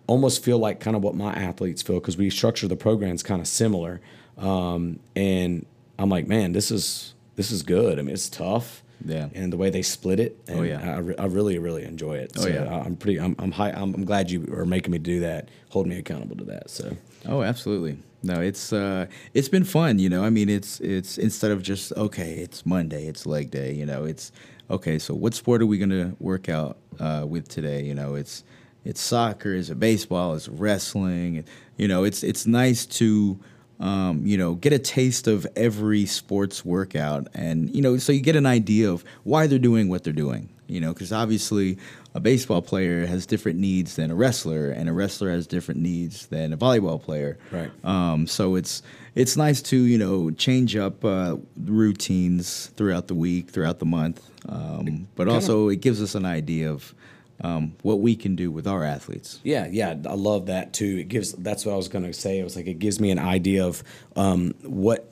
almost 0.08 0.44
feel 0.44 0.58
like 0.60 0.80
kind 0.80 0.96
of 0.96 1.04
what 1.04 1.16
my 1.16 1.34
athletes 1.34 1.82
feel 1.82 2.00
because 2.00 2.18
we 2.18 2.30
structure 2.30 2.68
the 2.68 2.76
programs 2.76 3.24
kind 3.24 3.42
of 3.42 3.48
similar. 3.48 4.02
Um, 4.38 5.00
and 5.16 5.66
I'm 5.98 6.10
like, 6.10 6.28
man, 6.28 6.52
this 6.52 6.72
is 6.72 7.14
this 7.36 7.52
is 7.52 7.64
good. 7.64 8.00
I 8.00 8.02
mean, 8.02 8.14
it's 8.14 8.30
tough. 8.30 8.82
Yeah. 9.04 9.28
And 9.36 9.52
the 9.52 9.58
way 9.58 9.70
they 9.70 9.82
split 9.82 10.20
it. 10.20 10.38
And 10.48 10.60
Oh, 10.60 10.64
yeah. 10.64 10.96
I, 10.96 11.00
re- 11.00 11.16
I 11.18 11.26
really 11.26 11.58
really 11.60 11.84
enjoy 11.84 12.16
it. 12.18 12.32
Oh, 12.38 12.48
yeah. 12.48 12.64
I- 12.64 12.86
I'm 12.86 12.96
pretty. 12.96 13.20
I'm 13.20 13.36
I'm, 13.40 13.52
high, 13.52 13.72
I'm 13.72 13.94
I'm 13.94 14.06
glad 14.06 14.32
you 14.32 14.48
are 14.54 14.66
making 14.66 14.92
me 14.92 14.98
do 15.00 15.20
that. 15.22 15.50
Hold 15.70 15.88
me 15.88 15.98
accountable 15.98 16.36
to 16.38 16.44
that. 16.46 16.70
So 16.70 16.96
Oh, 17.28 17.42
absolutely. 17.42 17.98
No, 18.24 18.42
it's 18.42 18.74
uh, 18.74 19.06
it's 19.34 19.50
been 19.50 19.64
fun. 19.66 20.00
You 20.00 20.10
know, 20.10 20.24
I 20.24 20.30
mean, 20.32 20.50
it's 20.50 20.80
it's 20.80 21.18
instead 21.18 21.52
of 21.52 21.62
just 21.62 21.92
okay, 21.94 22.34
it's 22.36 22.66
Monday, 22.66 23.06
it's 23.08 23.26
leg 23.26 23.52
day. 23.52 23.74
You 23.74 23.86
know, 23.86 24.04
it's 24.06 24.32
okay. 24.72 24.98
So 24.98 25.14
what 25.14 25.34
sport 25.36 25.62
are 25.62 25.68
we 25.68 25.78
gonna 25.78 26.16
work 26.20 26.50
out 26.50 26.78
uh, 27.00 27.26
with 27.28 27.48
today? 27.48 27.84
You 27.84 27.94
know, 27.94 28.16
it's 28.16 28.44
it's 28.86 29.02
soccer, 29.02 29.54
is 29.54 29.70
it 29.70 29.80
baseball, 29.80 30.36
is 30.36 30.48
it 30.48 30.54
wrestling? 30.54 31.44
You 31.76 31.88
know, 31.88 32.04
it's 32.04 32.24
it's 32.24 32.46
nice 32.46 32.86
to 32.86 33.38
um, 33.80 34.26
you 34.26 34.38
know 34.38 34.56
get 34.56 34.72
a 34.72 34.80
taste 34.80 35.28
of 35.28 35.46
every 35.56 36.06
sports 36.06 36.64
workout, 36.64 37.28
and 37.34 37.76
you 37.76 37.82
know, 37.82 37.98
so 37.98 38.14
you 38.14 38.22
get 38.22 38.36
an 38.36 38.46
idea 38.46 38.90
of 38.90 39.04
why 39.24 39.48
they're 39.48 39.60
doing 39.60 39.90
what 39.90 40.04
they're 40.04 40.14
doing. 40.14 40.50
You 40.68 40.82
know, 40.82 40.94
because 40.94 41.12
obviously 41.12 41.78
a 42.16 42.20
baseball 42.20 42.62
player 42.62 43.06
has 43.06 43.28
different 43.28 43.60
needs 43.60 43.98
than 43.98 44.10
a 44.10 44.16
wrestler, 44.16 44.70
and 44.70 44.88
a 44.88 44.94
wrestler 44.94 45.30
has 45.30 45.46
different 45.46 45.82
needs 45.82 46.28
than 46.28 46.54
a 46.54 46.58
volleyball 46.58 47.02
player. 47.02 47.38
Right. 47.52 47.70
Um, 47.84 48.26
so 48.26 48.56
it's 48.56 48.82
it's 49.16 49.36
nice 49.36 49.62
to 49.64 49.78
you 49.78 49.98
know 49.98 50.32
change 50.32 50.76
up 50.76 51.04
uh, 51.04 51.38
routines 51.58 52.68
throughout 52.78 53.08
the 53.08 53.16
week, 53.16 53.50
throughout 53.50 53.80
the 53.80 53.86
month, 53.86 54.28
um, 54.48 55.08
but 55.16 55.28
also 55.28 55.70
it 55.70 55.82
gives 55.82 56.02
us 56.02 56.16
an 56.16 56.26
idea 56.26 56.72
of 56.72 56.94
um, 57.42 57.76
what 57.82 58.00
we 58.00 58.16
can 58.16 58.36
do 58.36 58.52
with 58.52 58.68
our 58.68 58.84
athletes. 58.84 59.40
Yeah, 59.44 59.68
yeah, 59.70 59.96
I 60.06 60.14
love 60.14 60.46
that 60.48 60.74
too. 60.74 60.98
It 61.00 61.10
gives 61.10 61.34
that's 61.34 61.66
what 61.66 61.74
I 61.74 61.78
was 61.78 61.88
going 61.88 62.06
to 62.06 62.14
say. 62.14 62.40
It 62.40 62.44
was 62.44 62.56
like 62.56 62.68
it 62.68 62.80
gives 62.80 63.00
me 63.00 63.12
an 63.12 63.20
idea 63.20 63.66
of 63.66 63.84
um, 64.16 64.54
what 64.64 65.12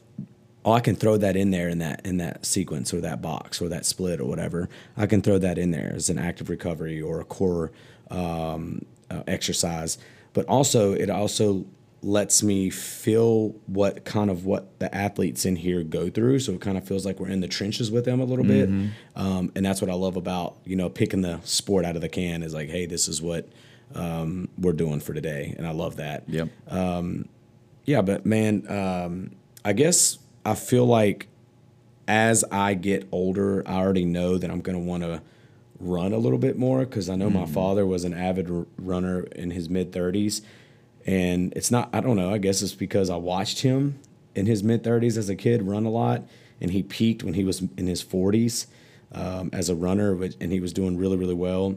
oh, 0.65 0.71
I 0.71 0.79
can 0.79 0.95
throw 0.95 1.17
that 1.17 1.35
in 1.35 1.51
there 1.51 1.69
in 1.69 1.79
that 1.79 2.05
in 2.05 2.17
that 2.17 2.45
sequence 2.45 2.93
or 2.93 3.01
that 3.01 3.21
box 3.21 3.61
or 3.61 3.69
that 3.69 3.85
split 3.85 4.19
or 4.19 4.25
whatever. 4.25 4.69
I 4.95 5.05
can 5.05 5.21
throw 5.21 5.37
that 5.39 5.57
in 5.57 5.71
there 5.71 5.93
as 5.95 6.09
an 6.09 6.17
active 6.17 6.49
recovery 6.49 7.01
or 7.01 7.19
a 7.19 7.25
core 7.25 7.71
um, 8.09 8.85
uh, 9.09 9.23
exercise. 9.27 9.97
But 10.33 10.45
also, 10.47 10.93
it 10.93 11.09
also 11.09 11.65
lets 12.03 12.43
me 12.43 12.69
feel 12.69 13.49
what 13.65 14.03
kind 14.03 14.29
of 14.29 14.45
what 14.45 14.79
the 14.79 14.93
athletes 14.93 15.45
in 15.45 15.55
here 15.55 15.83
go 15.83 16.09
through. 16.09 16.39
So 16.39 16.53
it 16.53 16.61
kind 16.61 16.77
of 16.77 16.85
feels 16.85 17.05
like 17.05 17.19
we're 17.19 17.29
in 17.29 17.39
the 17.39 17.47
trenches 17.47 17.89
with 17.89 18.05
them 18.05 18.19
a 18.19 18.25
little 18.25 18.45
bit. 18.45 18.69
Um, 19.15 19.51
and 19.55 19.65
that's 19.65 19.81
what 19.81 19.89
I 19.89 19.93
love 19.93 20.15
about 20.17 20.57
you 20.65 20.75
know 20.75 20.89
picking 20.89 21.21
the 21.21 21.39
sport 21.43 21.85
out 21.85 21.95
of 21.95 22.01
the 22.01 22.09
can 22.09 22.43
is 22.43 22.53
like, 22.53 22.69
hey, 22.69 22.85
this 22.85 23.07
is 23.07 23.21
what 23.21 23.47
um, 23.95 24.49
we're 24.57 24.73
doing 24.73 24.99
for 24.99 25.13
today, 25.13 25.53
and 25.57 25.65
I 25.67 25.71
love 25.71 25.95
that. 25.97 26.23
Yep. 26.27 26.49
Yeah, 27.85 28.01
but 28.01 28.25
man, 28.25 28.65
um, 28.69 29.31
I 29.65 29.73
guess 29.73 30.17
I 30.45 30.55
feel 30.55 30.85
like 30.85 31.27
as 32.07 32.43
I 32.51 32.73
get 32.73 33.07
older, 33.11 33.63
I 33.67 33.75
already 33.75 34.05
know 34.05 34.37
that 34.37 34.49
I'm 34.49 34.61
going 34.61 34.77
to 34.77 34.83
want 34.83 35.03
to 35.03 35.21
run 35.79 36.13
a 36.13 36.17
little 36.17 36.37
bit 36.37 36.57
more 36.57 36.79
because 36.85 37.09
I 37.09 37.15
know 37.15 37.29
my 37.29 37.45
father 37.45 37.85
was 37.85 38.03
an 38.05 38.13
avid 38.13 38.49
r- 38.49 38.65
runner 38.77 39.23
in 39.35 39.51
his 39.51 39.69
mid 39.69 39.91
30s. 39.91 40.41
And 41.05 41.53
it's 41.55 41.71
not, 41.71 41.89
I 41.93 41.99
don't 41.99 42.15
know, 42.15 42.33
I 42.33 42.37
guess 42.37 42.61
it's 42.61 42.73
because 42.73 43.09
I 43.09 43.15
watched 43.15 43.61
him 43.61 43.99
in 44.35 44.45
his 44.45 44.63
mid 44.63 44.83
30s 44.83 45.17
as 45.17 45.29
a 45.29 45.35
kid 45.35 45.63
run 45.63 45.85
a 45.85 45.89
lot. 45.89 46.23
And 46.61 46.71
he 46.71 46.83
peaked 46.83 47.23
when 47.23 47.33
he 47.33 47.43
was 47.43 47.61
in 47.77 47.87
his 47.87 48.03
40s 48.03 48.67
um, 49.11 49.49
as 49.51 49.69
a 49.69 49.75
runner, 49.75 50.13
and 50.13 50.51
he 50.51 50.59
was 50.59 50.71
doing 50.71 50.97
really, 50.97 51.17
really 51.17 51.33
well. 51.33 51.75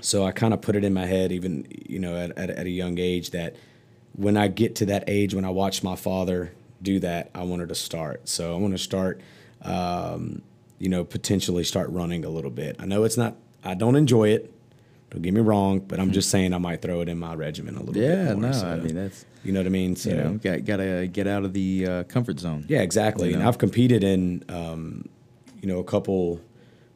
So 0.00 0.24
I 0.24 0.32
kind 0.32 0.52
of 0.52 0.60
put 0.60 0.76
it 0.76 0.84
in 0.84 0.92
my 0.92 1.06
head, 1.06 1.32
even 1.32 1.66
you 1.88 1.98
know, 1.98 2.16
at, 2.16 2.36
at, 2.36 2.50
at 2.50 2.66
a 2.66 2.70
young 2.70 2.98
age, 2.98 3.30
that 3.30 3.56
when 4.12 4.36
I 4.36 4.48
get 4.48 4.74
to 4.76 4.86
that 4.86 5.04
age 5.06 5.34
when 5.34 5.44
I 5.44 5.50
watched 5.50 5.84
my 5.84 5.96
father 5.96 6.52
do 6.82 6.98
that, 7.00 7.30
I 7.34 7.42
wanted 7.42 7.68
to 7.68 7.74
start. 7.74 8.28
So 8.28 8.54
I 8.54 8.58
want 8.58 8.74
to 8.74 8.78
start 8.78 9.20
um, 9.62 10.42
you 10.78 10.88
know, 10.88 11.04
potentially 11.04 11.64
start 11.64 11.90
running 11.90 12.24
a 12.24 12.28
little 12.28 12.50
bit. 12.50 12.76
I 12.78 12.86
know 12.86 13.04
it's 13.04 13.16
not. 13.16 13.36
I 13.64 13.74
don't 13.74 13.96
enjoy 13.96 14.28
it. 14.28 14.52
Don't 15.10 15.22
get 15.22 15.32
me 15.32 15.40
wrong, 15.40 15.80
but 15.80 15.98
I'm 15.98 16.12
just 16.12 16.28
saying 16.30 16.52
I 16.52 16.58
might 16.58 16.82
throw 16.82 17.00
it 17.00 17.08
in 17.08 17.18
my 17.18 17.34
regimen 17.34 17.76
a 17.76 17.78
little 17.80 17.94
bit. 17.94 18.02
Yeah, 18.02 18.34
no, 18.34 18.52
so- 18.52 18.66
I 18.68 18.76
mean 18.76 18.94
that's 18.94 19.24
you 19.44 19.52
know 19.52 19.60
what 19.60 19.66
I 19.66 19.70
mean. 19.70 19.96
So 19.96 20.10
you 20.10 20.16
know 20.16 20.34
got 20.34 20.64
gotta 20.64 21.08
get 21.10 21.26
out 21.26 21.44
of 21.44 21.52
the 21.54 21.86
uh, 21.86 22.02
comfort 22.04 22.38
zone. 22.40 22.66
yeah, 22.68 22.80
exactly. 22.80 23.30
You 23.30 23.36
And? 23.36 23.42
I've 23.44 23.56
competed 23.58 24.04
in, 24.04 24.44
um, 24.48 25.08
you 25.62 25.68
know, 25.68 25.78
a 25.78 25.84
couple 25.84 26.40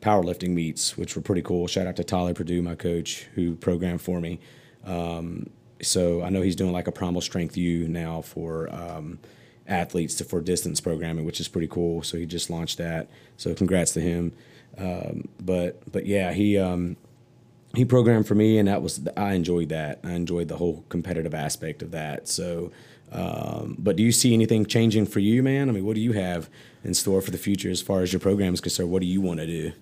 powerlifting 0.03 0.51
meets, 0.51 0.97
which 0.99 1.15
were 1.17 1.23
pretty 1.23 1.43
cool. 1.43 1.67
Shout 1.69 1.87
out 1.87 1.97
to 1.97 2.05
Tyler 2.05 2.35
Purdue, 2.35 2.61
my 2.61 2.75
coach, 2.75 3.29
who 3.35 3.55
programmed 3.55 4.03
for 4.03 4.21
me. 4.21 4.41
Um, 4.85 5.49
so 5.81 6.23
I 6.23 6.29
know 6.29 6.43
he's 6.43 6.57
doing 6.57 6.73
like 6.73 6.89
a 6.89 6.93
Primal 6.93 7.21
Strength 7.21 7.57
U 7.57 7.89
now 7.89 8.21
for 8.21 8.73
um, 8.75 9.19
athletes 9.67 10.17
to, 10.17 10.25
for 10.25 10.41
distance 10.41 10.81
programming, 10.81 11.25
which 11.25 11.41
is 11.41 11.49
pretty 11.49 11.69
cool. 11.69 12.03
So 12.03 12.19
he 12.19 12.27
just 12.27 12.51
launched 12.51 12.79
that. 12.79 13.09
So 13.37 13.55
congrats 13.55 13.93
to 13.93 14.01
him. 14.01 14.33
Um, 14.77 15.29
but 15.41 15.81
but 15.91 16.07
yeah, 16.07 16.33
he 16.33 16.59
um, 16.59 16.97
he 17.75 17.85
programmed 17.85 18.27
for 18.27 18.35
me, 18.35 18.59
and 18.59 18.69
that 18.69 18.83
was 18.83 19.07
I 19.17 19.33
enjoyed 19.33 19.71
that. 19.71 20.01
I 20.05 20.13
enjoyed 20.13 20.49
the 20.49 20.57
whole 20.57 20.85
competitive 20.89 21.35
aspect 21.35 21.83
of 21.83 21.91
that. 21.93 22.29
So, 22.29 22.71
um, 23.11 23.77
but 23.79 23.97
do 23.97 24.03
you 24.03 24.13
see 24.13 24.35
anything 24.35 24.67
changing 24.67 25.07
for 25.07 25.21
you, 25.21 25.43
man? 25.43 25.69
I 25.69 25.73
mean, 25.73 25.85
what 25.85 25.95
do 25.95 26.01
you 26.01 26.13
have 26.13 26.51
in 26.85 26.95
store 26.95 27.21
for 27.21 27.31
the 27.31 27.39
future 27.39 27.71
as 27.71 27.81
far 27.81 28.03
as 28.03 28.13
your 28.13 28.21
program 28.21 28.53
is 28.55 28.61
concerned? 28.61 28.91
What 28.91 29.01
do 29.01 29.09
you 29.09 29.21
want 29.21 29.41
to 29.41 29.47
do? 29.47 29.73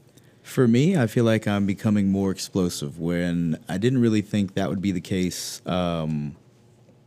For 0.43 0.67
me, 0.67 0.97
I 0.97 1.07
feel 1.07 1.25
like 1.25 1.47
I'm 1.47 1.67
becoming 1.67 2.11
more 2.11 2.31
explosive 2.31 2.99
when 2.99 3.63
I 3.69 3.79
didn't 3.79 4.01
really 4.01 4.23
think 4.23 4.55
that 4.55 4.69
would 4.69 4.81
be 4.81 4.91
the 4.91 5.01
case. 5.01 5.61
Um, 5.67 6.37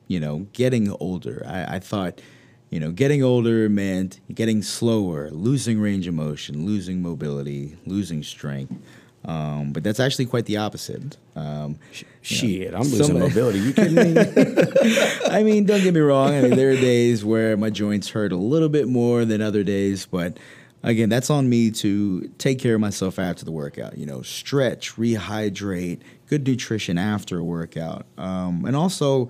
you 0.08 0.20
know, 0.20 0.48
getting 0.54 0.92
older, 0.92 1.44
I, 1.48 1.76
I 1.76 1.80
thought, 1.80 2.22
you 2.70 2.80
know, 2.80 2.92
getting 2.92 3.24
older 3.24 3.70
meant 3.70 4.20
getting 4.34 4.62
slower, 4.62 5.30
losing 5.32 5.80
range 5.80 6.08
of 6.08 6.14
motion, 6.14 6.66
losing 6.66 7.02
mobility, 7.02 7.78
losing 7.86 8.24
strength. 8.24 8.76
Um, 9.26 9.72
but 9.72 9.84
that's 9.84 10.00
actually 10.02 10.26
quite 10.26 10.46
the 10.46 10.58
opposite. 10.58 11.18
Um, 11.36 11.78
you 11.94 12.02
know, 12.02 12.08
Shit, 12.22 12.74
I'm 12.74 12.82
losing 12.82 13.06
some- 13.06 13.20
mobility. 13.20 13.60
You 13.60 13.74
kidding 13.74 13.96
me? 14.14 14.22
I 15.28 15.44
mean, 15.44 15.66
don't 15.66 15.82
get 15.82 15.94
me 15.94 16.02
wrong. 16.02 16.34
I 16.36 16.42
mean, 16.42 16.56
there 16.58 16.72
are 16.72 16.76
days 16.76 17.24
where 17.24 17.56
my 17.56 17.70
joints 17.70 18.10
hurt 18.10 18.32
a 18.34 18.38
little 18.38 18.70
bit 18.70 18.88
more 18.88 19.24
than 19.26 19.42
other 19.42 19.64
days, 19.64 20.06
but 20.06 20.38
again, 20.84 21.08
that's 21.08 21.30
on 21.30 21.48
me 21.50 21.72
to 21.72 22.28
take 22.38 22.60
care 22.60 22.76
of 22.76 22.82
myself 22.82 23.18
after 23.18 23.46
the 23.46 23.52
workout. 23.52 23.98
You 23.98 24.06
know, 24.06 24.22
stretch, 24.24 24.96
rehydrate, 24.98 26.00
good 26.28 26.46
nutrition 26.46 26.98
after 26.98 27.38
a 27.40 27.44
workout, 27.44 28.06
um, 28.18 28.66
and 28.66 28.76
also, 28.76 29.30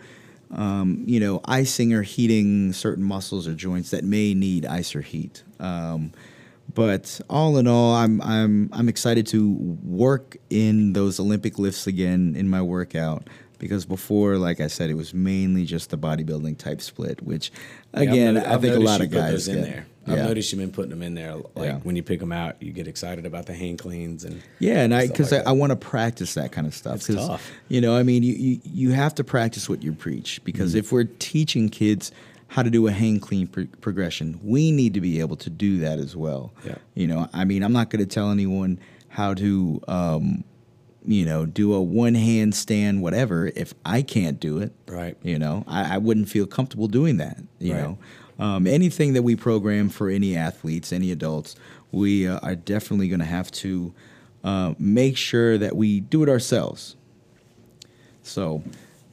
um, 0.51 1.03
you 1.05 1.19
know, 1.19 1.39
icing 1.45 1.93
or 1.93 2.01
heating 2.01 2.73
certain 2.73 3.03
muscles 3.03 3.47
or 3.47 3.53
joints 3.53 3.91
that 3.91 4.03
may 4.03 4.33
need 4.33 4.65
ice 4.65 4.95
or 4.95 5.01
heat. 5.01 5.43
Um, 5.59 6.11
but 6.73 7.19
all 7.29 7.57
in 7.57 7.67
all, 7.67 7.93
I'm 7.95 8.21
I'm 8.21 8.69
I'm 8.73 8.89
excited 8.89 9.27
to 9.27 9.53
work 9.83 10.37
in 10.49 10.93
those 10.93 11.19
Olympic 11.19 11.59
lifts 11.59 11.87
again 11.87 12.35
in 12.37 12.49
my 12.49 12.61
workout 12.61 13.29
because 13.59 13.85
before, 13.85 14.37
like 14.37 14.59
I 14.59 14.67
said, 14.67 14.89
it 14.89 14.95
was 14.95 15.13
mainly 15.13 15.65
just 15.65 15.89
the 15.89 15.97
bodybuilding 15.97 16.57
type 16.57 16.81
split, 16.81 17.21
which 17.21 17.51
again 17.93 18.35
Yeah, 18.35 18.41
I've 18.41 18.47
I 18.47 18.53
I've 18.55 18.61
think 18.61 18.75
a 18.75 18.79
lot 18.79 19.01
of 19.01 19.09
guys 19.11 19.47
in 19.47 19.55
get. 19.55 19.63
there. 19.63 19.85
I've 20.05 20.17
Yeah. 20.17 20.23
noticed 20.27 20.51
you've 20.51 20.59
been 20.59 20.71
putting 20.71 20.89
them 20.89 21.01
in 21.01 21.13
there. 21.15 21.35
Like 21.35 21.45
Yeah. 21.65 21.77
when 21.83 21.95
you 21.95 22.03
pick 22.03 22.19
them 22.19 22.33
out, 22.33 22.57
you 22.61 22.73
get 22.73 22.89
excited 22.89 23.25
about 23.25 23.45
the 23.45 23.53
hang 23.53 23.77
cleans 23.77 24.25
and 24.25 24.41
Yeah, 24.59 24.81
and 24.83 24.93
I 24.93 25.07
because 25.07 25.31
like 25.31 25.47
I, 25.47 25.51
I 25.51 25.53
want 25.53 25.69
to 25.69 25.77
practice 25.77 26.33
that 26.33 26.51
kind 26.51 26.67
of 26.67 26.73
stuff. 26.73 26.95
It's 26.95 27.07
tough. 27.15 27.49
You 27.69 27.79
know, 27.79 27.95
I 27.95 28.03
mean, 28.03 28.21
you, 28.23 28.33
you 28.33 28.59
you 28.65 28.91
have 28.91 29.15
to 29.15 29.23
practice 29.23 29.69
what 29.69 29.81
you 29.81 29.93
preach 29.93 30.41
because 30.43 30.71
Mm-hmm. 30.71 30.79
if 30.79 30.91
we're 30.91 31.05
teaching 31.05 31.69
kids 31.69 32.11
how 32.53 32.61
to 32.61 32.69
do 32.69 32.85
a 32.85 32.91
hang 32.91 33.19
clean 33.19 33.47
pro- 33.47 33.65
progression, 33.81 34.39
we 34.43 34.71
need 34.71 34.93
to 34.93 35.01
be 35.01 35.19
able 35.19 35.35
to 35.35 35.49
do 35.49 35.79
that 35.79 35.97
as 35.97 36.15
well. 36.15 36.53
Yeah. 36.63 36.75
You 36.93 37.07
know, 37.07 37.27
I 37.33 37.45
mean, 37.45 37.63
I'm 37.63 37.73
not 37.73 37.89
going 37.89 37.99
to 37.99 38.05
tell 38.05 38.29
anyone 38.29 38.79
how 39.07 39.33
to, 39.33 39.81
um, 39.87 40.43
you 41.03 41.25
know, 41.25 41.47
do 41.47 41.73
a 41.73 41.81
one 41.81 42.13
hand 42.13 42.53
stand, 42.53 43.01
whatever, 43.01 43.47
if 43.55 43.73
I 43.83 44.03
can't 44.03 44.39
do 44.39 44.59
it. 44.59 44.71
Right. 44.87 45.17
You 45.23 45.39
know, 45.39 45.63
I, 45.67 45.95
I 45.95 45.97
wouldn't 45.97 46.29
feel 46.29 46.45
comfortable 46.45 46.87
doing 46.87 47.17
that. 47.17 47.39
You 47.57 47.73
Right. 47.73 47.81
know, 47.81 47.97
um, 48.37 48.67
anything 48.67 49.13
that 49.13 49.23
we 49.23 49.35
program 49.35 49.89
for 49.89 50.11
any 50.11 50.35
athletes, 50.37 50.93
any 50.93 51.11
adults, 51.11 51.55
we 51.91 52.27
uh, 52.27 52.37
are 52.43 52.55
definitely 52.55 53.07
going 53.07 53.19
to 53.19 53.25
have 53.25 53.49
to 53.51 53.95
uh, 54.43 54.75
make 54.77 55.17
sure 55.17 55.57
that 55.57 55.75
we 55.75 56.01
do 56.01 56.21
it 56.21 56.29
ourselves. 56.29 56.97
So, 58.21 58.61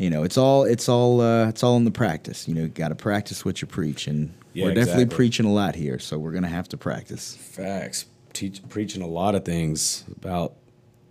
you 0.00 0.08
know, 0.08 0.22
it's 0.24 0.38
all 0.38 0.64
it's 0.64 0.88
all 0.88 1.20
uh, 1.20 1.48
it's 1.48 1.62
all 1.62 1.76
in 1.76 1.84
the 1.84 1.90
practice. 1.90 2.48
You 2.48 2.54
know, 2.54 2.62
you 2.62 2.68
got 2.68 2.88
to 2.88 2.94
practice 2.94 3.44
what 3.44 3.60
you 3.60 3.68
preach, 3.68 4.06
and 4.06 4.32
Yeah, 4.54 4.64
we're 4.64 4.70
definitely 4.74 5.02
exactly. 5.02 5.16
preaching 5.16 5.46
a 5.46 5.52
lot 5.52 5.74
here. 5.74 5.98
So 5.98 6.18
we're 6.18 6.30
going 6.32 6.42
to 6.44 6.48
have 6.48 6.68
to 6.70 6.76
practice. 6.78 7.36
Facts. 7.36 8.06
Teach, 8.32 8.66
preaching 8.68 9.02
a 9.02 9.06
lot 9.06 9.34
of 9.34 9.44
things 9.44 10.04
about 10.16 10.54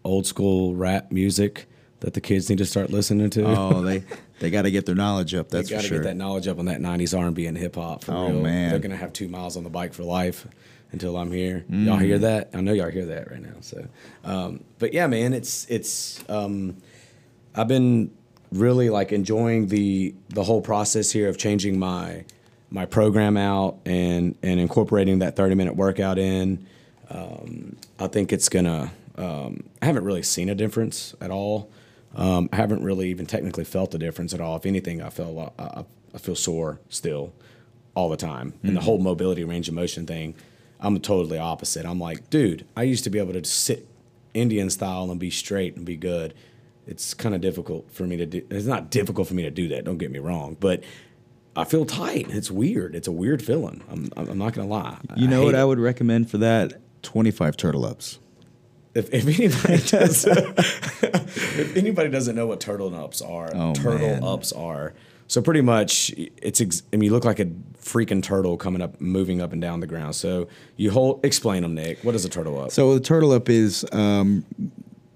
old 0.04 0.25
school 0.25 0.73
rap 0.75 1.12
music 1.12 1.67
that 1.99 2.13
the 2.13 2.21
kids 2.21 2.49
need 2.49 2.58
to 2.60 2.65
start 2.65 2.89
listening 2.89 3.30
to. 3.32 3.43
Oh, 3.45 3.82
they 3.84 4.04
they 4.39 4.49
got 4.49 4.63
to 4.63 4.71
get 4.71 4.86
their 4.88 4.95
knowledge 4.95 5.36
up. 5.36 5.49
That's 5.49 5.69
they 5.69 5.75
got 5.75 5.82
for 5.82 5.84
to 5.84 5.88
sure. 5.89 5.97
get 5.99 6.04
that 6.06 6.15
knowledge 6.17 6.47
up 6.47 6.58
on 6.58 6.65
that 6.65 6.80
'90s 6.82 7.17
R&B 7.17 7.45
and 7.45 7.58
hip 7.58 7.75
hop 7.75 8.06
Oh, 8.10 8.30
real. 8.32 8.41
man. 8.41 8.69
They're 8.71 8.80
gonna 8.80 8.95
have 8.97 9.13
two 9.13 9.28
miles 9.28 9.56
on 9.58 9.63
the 9.63 9.69
bike 9.69 9.93
for 9.93 10.04
life 10.04 10.47
until 10.91 11.15
I'm 11.17 11.32
here. 11.32 11.63
Y'all 11.69 11.97
hear 11.97 12.17
Mm. 12.17 12.21
that? 12.21 12.49
I 12.56 12.62
know 12.62 12.73
y'all 12.73 12.89
hear 12.89 13.06
that 13.06 13.30
right 13.30 13.41
now. 13.41 13.58
So, 13.62 13.86
um, 14.23 14.63
but 14.80 14.93
yeah, 14.93 15.06
man, 15.06 15.34
it's 15.34 15.67
it's. 15.69 16.23
Um, 16.28 16.78
I've 17.54 17.67
been 17.67 18.12
really 18.52 18.90
like 18.90 19.12
enjoying 19.12 19.68
the 19.68 20.14
the 20.30 20.44
whole 20.44 20.62
process 20.62 21.12
here 21.12 21.30
of 21.30 21.38
changing 21.38 21.78
my 21.80 22.26
my 22.70 22.86
program 22.86 23.38
out 23.38 23.80
and 23.86 24.36
and 24.44 24.60
incorporating 24.60 25.20
that 25.20 25.36
30 25.36 25.56
minute 25.56 25.76
workout 25.76 26.18
in. 26.18 26.66
Um, 27.10 27.76
I 28.00 28.08
think 28.08 28.32
it's 28.32 28.50
gonna. 28.50 28.92
Um, 29.18 29.66
I 29.82 29.86
haven't 29.86 30.06
really 30.06 30.24
seen 30.24 30.48
a 30.48 30.56
difference 30.56 31.14
at 31.20 31.30
all. 31.30 31.70
Um, 32.16 32.50
I 32.54 32.56
haven't 32.56 32.84
really 32.84 33.10
even 33.10 33.26
technically 33.26 33.66
felt 33.66 33.94
a 33.94 33.98
difference 33.98 34.34
at 34.34 34.40
all. 34.40 34.56
If 34.56 34.66
anything, 34.66 35.02
I 35.02 35.10
feel 35.10 35.54
I, 35.60 35.84
I 36.14 36.18
feel 36.18 36.36
sore 36.36 36.80
still 36.90 37.34
all 37.96 38.10
the 38.10 38.18
time. 38.18 38.54
And 38.64 38.76
the 38.76 38.82
whole 38.82 39.00
mobility 39.00 39.44
range 39.44 39.68
of 39.68 39.74
motion 39.74 40.06
thing, 40.06 40.36
I'm 40.80 41.00
totally 41.00 41.38
opposite. 41.38 41.86
I'm 41.86 42.00
like, 42.00 42.30
dude, 42.30 42.66
I 42.78 42.84
used 42.84 43.04
to 43.04 43.10
be 43.10 43.20
able 43.20 43.34
to 43.34 43.44
sit 43.44 43.88
Indian 44.34 44.70
style 44.70 45.12
and 45.12 45.20
be 45.20 45.30
straight 45.30 45.76
and 45.76 45.86
be 45.86 45.98
good. 45.98 46.34
It's 46.89 47.13
kind 47.13 47.36
of 47.36 47.41
difficult 47.41 47.91
for 47.91 48.04
me 48.04 48.17
to 48.17 48.25
do. 48.25 48.45
It's 48.49 48.65
not 48.65 48.89
difficult 48.89 49.28
for 49.28 49.36
me 49.36 49.43
to 49.43 49.52
do 49.52 49.67
that. 49.69 49.86
Don't 49.86 49.97
get 49.99 50.10
me 50.12 50.19
wrong, 50.19 50.58
but 50.60 50.84
I 51.56 51.63
feel 51.63 51.86
tight. 51.86 52.28
It's 52.30 52.49
weird. 52.49 52.95
It's 52.95 53.08
a 53.08 53.12
weird 53.12 53.41
feeling. 53.43 53.84
I'm, 53.91 54.10
I'm 54.17 54.38
not 54.38 54.54
gonna 54.54 54.67
lie. 54.67 54.97
you 55.15 55.28
know 55.28 55.43
what 55.43 55.54
it. 55.54 55.58
I 55.58 55.65
would 55.65 55.80
recommend 55.80 56.30
for 56.32 56.39
that? 56.39 56.73
Twenty 57.04 57.32
five 57.32 57.56
turtle 57.58 57.86
ups. 57.86 58.19
If, 58.95 59.13
if 59.13 59.28
anybody 59.28 59.78
does, 59.88 60.25
if 60.25 61.78
anybody 61.78 62.10
doesn't 62.10 62.36
know 62.36 62.47
what 62.47 62.60
turtle 62.60 62.93
ups 62.95 63.21
are, 63.21 63.52
Oh, 63.56 63.73
turtle 63.73 63.99
man. 64.08 64.23
ups 64.23 64.52
are. 64.52 64.93
So 65.28 65.43
pretty 65.43 65.62
much, 65.62 66.12
it's. 66.17 66.60
Ex- 66.60 66.82
I 66.91 66.95
mean, 66.95 67.04
you 67.06 67.12
look 67.12 67.23
like 67.23 67.39
a 67.39 67.45
freaking 67.78 68.23
turtle 68.23 68.58
coming 68.58 68.82
up, 68.82 68.99
moving 68.99 69.41
up 69.41 69.54
and 69.54 69.62
down 69.62 69.80
the 69.80 69.86
ground. 69.88 70.15
So 70.15 70.47
you 70.75 70.89
hold. 70.89 71.23
Explain 71.23 71.62
them, 71.62 71.75
Nick. 71.75 71.99
What 72.04 72.15
is 72.15 72.25
a 72.25 72.30
turtle 72.30 72.60
up? 72.60 72.71
So 72.71 72.95
the 72.95 72.99
turtle 72.99 73.32
up 73.32 73.47
is, 73.47 73.86
um, 73.91 74.43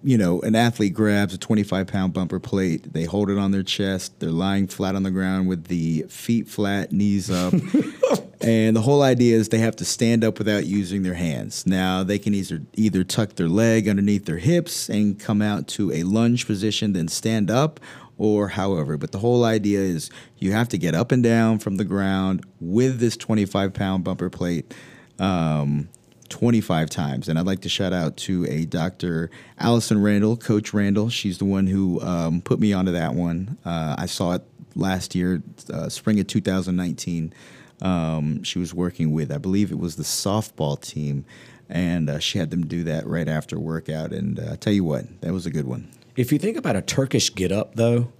you 0.03 0.17
know, 0.17 0.41
an 0.41 0.55
athlete 0.55 0.93
grabs 0.93 1.33
a 1.33 1.37
25 1.37 1.87
pound 1.87 2.13
bumper 2.13 2.39
plate. 2.39 2.91
They 2.91 3.05
hold 3.05 3.29
it 3.29 3.37
on 3.37 3.51
their 3.51 3.63
chest. 3.63 4.19
They're 4.19 4.31
lying 4.31 4.67
flat 4.67 4.95
on 4.95 5.03
the 5.03 5.11
ground 5.11 5.47
with 5.47 5.65
the 5.65 6.05
feet 6.09 6.47
flat, 6.49 6.91
knees 6.91 7.31
up. 7.31 7.53
and 8.41 8.75
the 8.75 8.81
whole 8.81 9.01
idea 9.01 9.37
is 9.37 9.49
they 9.49 9.59
have 9.59 9.77
to 9.77 9.85
stand 9.85 10.23
up 10.23 10.37
without 10.37 10.65
using 10.65 11.03
their 11.03 11.13
hands. 11.13 11.65
Now 11.65 12.03
they 12.03 12.19
can 12.19 12.33
either 12.33 12.61
either 12.73 13.03
tuck 13.03 13.35
their 13.35 13.47
leg 13.47 13.87
underneath 13.87 14.25
their 14.25 14.37
hips 14.37 14.89
and 14.89 15.17
come 15.17 15.41
out 15.41 15.67
to 15.69 15.91
a 15.93 16.03
lunge 16.03 16.45
position, 16.45 16.93
then 16.93 17.07
stand 17.07 17.49
up. 17.49 17.79
Or 18.19 18.49
however, 18.49 18.95
but 18.95 19.11
the 19.11 19.17
whole 19.17 19.43
idea 19.43 19.79
is 19.79 20.11
you 20.37 20.51
have 20.51 20.69
to 20.69 20.77
get 20.77 20.93
up 20.93 21.11
and 21.11 21.23
down 21.23 21.57
from 21.57 21.77
the 21.77 21.83
ground 21.83 22.45
with 22.59 22.99
this 22.99 23.17
25 23.17 23.73
pound 23.73 24.03
bumper 24.03 24.29
plate. 24.29 24.71
Um, 25.17 25.89
25 26.33 26.89
times. 26.89 27.29
And 27.29 27.37
I'd 27.37 27.45
like 27.45 27.61
to 27.61 27.69
shout 27.69 27.93
out 27.93 28.17
to 28.17 28.43
a 28.49 28.65
Dr. 28.65 29.29
Allison 29.59 30.01
Randall, 30.01 30.35
Coach 30.35 30.73
Randall. 30.73 31.09
She's 31.09 31.37
the 31.37 31.45
one 31.45 31.67
who 31.67 32.01
um, 32.01 32.41
put 32.41 32.59
me 32.59 32.73
onto 32.73 32.91
that 32.91 33.13
one. 33.13 33.59
Uh, 33.63 33.93
I 33.99 34.07
saw 34.07 34.33
it 34.33 34.41
last 34.75 35.13
year, 35.13 35.43
uh, 35.71 35.89
spring 35.89 36.19
of 36.19 36.25
2019. 36.25 37.35
Um, 37.83 38.41
she 38.41 38.57
was 38.57 38.73
working 38.73 39.11
with, 39.11 39.31
I 39.31 39.37
believe 39.37 39.71
it 39.71 39.77
was 39.77 39.95
the 39.95 40.03
softball 40.03 40.81
team, 40.81 41.23
and 41.69 42.09
uh, 42.09 42.17
she 42.17 42.39
had 42.39 42.49
them 42.49 42.65
do 42.65 42.83
that 42.85 43.05
right 43.05 43.27
after 43.27 43.59
workout. 43.59 44.11
And 44.11 44.39
uh, 44.39 44.53
I 44.53 44.55
tell 44.55 44.73
you 44.73 44.83
what, 44.83 45.21
that 45.21 45.33
was 45.33 45.45
a 45.45 45.51
good 45.51 45.67
one. 45.67 45.87
If 46.15 46.31
you 46.31 46.39
think 46.39 46.57
about 46.57 46.75
a 46.75 46.81
Turkish 46.81 47.31
get 47.35 47.51
up, 47.51 47.75
though, 47.75 48.11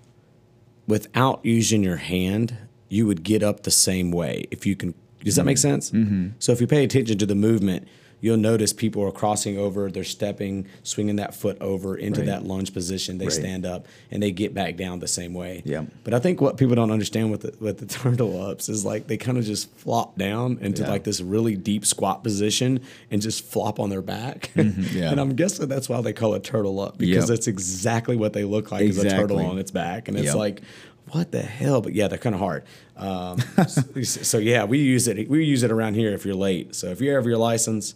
without 0.85 1.43
using 1.43 1.83
your 1.83 1.97
hand, 1.97 2.55
you 2.89 3.07
would 3.07 3.23
get 3.23 3.41
up 3.41 3.63
the 3.63 3.71
same 3.71 4.11
way. 4.11 4.45
If 4.51 4.67
you 4.67 4.75
can, 4.75 4.93
does 5.23 5.35
that 5.37 5.45
make 5.45 5.57
sense? 5.57 5.89
Mm-hmm. 5.89 6.29
So 6.37 6.51
if 6.51 6.61
you 6.61 6.67
pay 6.67 6.83
attention 6.83 7.17
to 7.17 7.25
the 7.25 7.33
movement, 7.33 7.87
you'll 8.23 8.37
notice 8.37 8.71
people 8.71 9.03
are 9.03 9.11
crossing 9.11 9.57
over, 9.57 9.91
they're 9.91 10.05
stepping, 10.05 10.65
swinging 10.81 11.17
that 11.17 11.35
foot 11.35 11.57
over 11.59 11.93
into 11.97 12.21
Right. 12.21 12.27
that 12.27 12.45
lunge 12.45 12.73
position. 12.73 13.17
They 13.17 13.25
Right. 13.25 13.33
stand 13.33 13.65
up 13.65 13.85
and 14.11 14.23
they 14.23 14.31
get 14.31 14.53
back 14.53 14.77
down 14.77 14.99
the 14.99 15.09
same 15.09 15.33
way. 15.33 15.61
Yeah. 15.65 15.83
But 16.05 16.13
I 16.13 16.19
think 16.19 16.39
what 16.39 16.55
people 16.55 16.73
don't 16.73 16.89
understand 16.89 17.31
with 17.31 17.41
the, 17.41 17.53
with 17.59 17.79
the 17.79 17.85
turtle 17.99 18.41
ups 18.41 18.69
is 18.69 18.85
like 18.85 19.07
they 19.07 19.17
kind 19.17 19.37
of 19.37 19.43
just 19.43 19.69
flop 19.75 20.17
down 20.17 20.57
into 20.61 20.83
Yeah. 20.83 20.89
like 20.91 21.03
this 21.03 21.19
really 21.19 21.57
deep 21.57 21.85
squat 21.85 22.23
position 22.23 22.79
and 23.11 23.21
just 23.21 23.43
flop 23.43 23.77
on 23.77 23.89
their 23.89 24.01
back. 24.01 24.51
Mm-hmm. 24.55 24.97
yeah. 24.97 25.11
and 25.11 25.19
I'm 25.19 25.35
guessing 25.35 25.67
that's 25.67 25.89
why 25.89 25.99
they 25.99 26.13
call 26.13 26.33
it 26.35 26.45
turtle 26.45 26.79
up 26.79 26.97
because 26.97 27.15
Yep. 27.15 27.27
that's 27.27 27.47
exactly 27.47 28.15
what 28.15 28.31
they 28.31 28.45
look 28.45 28.71
like 28.71 28.83
is 28.83 28.97
a 29.03 29.09
turtle 29.09 29.39
on 29.39 29.57
its 29.59 29.71
back. 29.71 30.07
And 30.07 30.15
it's 30.15 30.27
Yep. 30.27 30.35
like, 30.35 30.61
what 31.11 31.33
the 31.33 31.41
hell? 31.41 31.81
But 31.81 31.93
yeah, 31.93 32.07
they're 32.07 32.17
kind 32.17 32.33
of 32.33 32.39
hard. 32.39 32.63
Um, 32.95 33.39
so, 33.67 33.81
so 34.03 34.37
yeah, 34.37 34.63
we 34.63 34.77
use 34.79 35.09
it. 35.09 35.27
We 35.29 35.43
use 35.43 35.61
it 35.63 35.71
around 35.71 35.95
here 35.95 36.13
if 36.13 36.25
you're 36.25 36.35
late. 36.35 36.73
So 36.73 36.87
if 36.87 37.01
you 37.01 37.09
have 37.11 37.25
your 37.25 37.37
license 37.37 37.95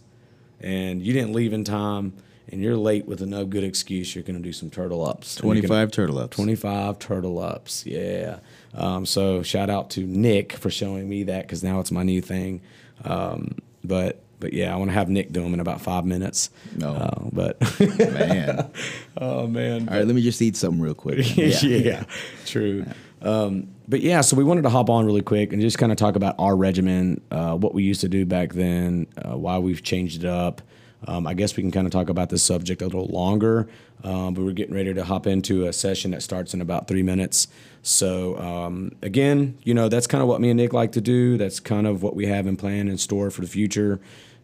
and 0.60 1.02
you 1.02 1.12
didn't 1.12 1.32
leave 1.32 1.52
in 1.52 1.64
time 1.64 2.12
and 2.50 2.62
you're 2.62 2.76
late 2.76 3.06
with 3.06 3.20
a 3.20 3.26
no 3.26 3.44
good 3.44 3.64
excuse, 3.64 4.14
you're 4.14 4.24
going 4.24 4.36
to 4.36 4.42
do 4.42 4.52
some 4.52 4.70
turtle 4.70 5.06
ups. 5.06 5.36
And 5.36 5.44
you're 5.44 5.54
gonna- 5.56 5.66
25 5.68 5.90
turtle 5.92 6.18
ups. 6.18 6.36
25 6.36 6.98
turtle 6.98 7.38
ups. 7.38 7.84
Yeah. 7.86 8.38
Um, 8.74 9.04
so 9.06 9.42
shout 9.42 9.68
out 9.70 9.90
to 9.90 10.00
Nick 10.06 10.52
for 10.54 10.70
showing 10.70 11.08
me 11.08 11.24
that 11.24 11.42
because 11.42 11.62
now 11.62 11.80
it's 11.80 11.90
my 11.90 12.02
new 12.02 12.20
thing. 12.22 12.60
Um, 13.04 13.56
but 13.84 14.20
but 14.40 14.52
yeah, 14.52 14.72
I 14.72 14.76
want 14.76 14.90
to 14.90 14.94
have 14.94 15.08
Nick 15.08 15.32
do 15.32 15.42
them 15.42 15.52
in 15.52 15.58
about 15.60 15.80
five 15.80 16.04
minutes. 16.04 16.50
No. 16.76 16.92
Uh, 16.92 17.20
but 17.32 17.60
Man. 17.88 18.70
oh 19.16 19.46
man. 19.48 19.88
All 19.88 19.96
right, 19.96 20.06
let 20.06 20.14
me 20.14 20.22
just 20.22 20.40
eat 20.40 20.56
something 20.56 20.80
real 20.80 20.94
quick. 20.94 21.36
yeah. 21.36 22.04
true. 22.46 22.86
Um, 23.22 23.68
but 23.88 24.00
yeah, 24.00 24.20
so 24.20 24.36
we 24.36 24.44
wanted 24.44 24.62
to 24.62 24.70
hop 24.70 24.90
on 24.90 25.06
really 25.06 25.22
quick 25.22 25.52
and 25.52 25.60
just 25.62 25.78
kind 25.78 25.90
of 25.90 25.98
talk 25.98 26.16
about 26.16 26.34
our 26.38 26.56
regimen, 26.56 27.20
uh, 27.30 27.56
what 27.56 27.74
we 27.74 27.82
used 27.82 28.02
to 28.02 28.08
do 28.08 28.26
back 28.26 28.52
then, 28.52 29.06
uh, 29.16 29.36
why 29.36 29.58
we've 29.58 29.82
changed 29.82 30.24
it 30.24 30.28
up. 30.28 30.62
Um, 31.06 31.26
I 31.26 31.34
guess 31.34 31.56
we 31.56 31.62
can 31.62 31.70
kind 31.70 31.86
of 31.86 31.92
talk 31.92 32.08
about 32.08 32.28
this 32.28 32.42
subject 32.42 32.82
a 32.82 32.84
little 32.84 33.06
longer, 33.06 33.68
um, 34.02 34.34
but 34.34 34.42
we're 34.42 34.52
getting 34.52 34.74
ready 34.74 34.92
to 34.92 35.04
hop 35.04 35.26
into 35.26 35.66
a 35.66 35.72
session 35.72 36.10
that 36.10 36.22
starts 36.22 36.54
in 36.54 36.60
about 36.60 36.88
three 36.88 37.04
minutes. 37.04 37.46
So 37.82 38.36
um, 38.38 38.92
again, 39.00 39.58
you 39.62 39.74
know, 39.74 39.88
that's 39.88 40.08
kind 40.08 40.22
of 40.22 40.28
what 40.28 40.40
me 40.40 40.50
and 40.50 40.56
Nick 40.56 40.72
like 40.72 40.92
to 40.92 41.00
do. 41.00 41.36
That's 41.38 41.60
kind 41.60 41.86
of 41.86 42.02
what 42.02 42.16
we 42.16 42.26
have 42.26 42.46
in 42.46 42.56
plan 42.56 42.88
in 42.88 42.98
store 42.98 43.30
for 43.30 43.42
the 43.42 43.46
future. 43.46 44.00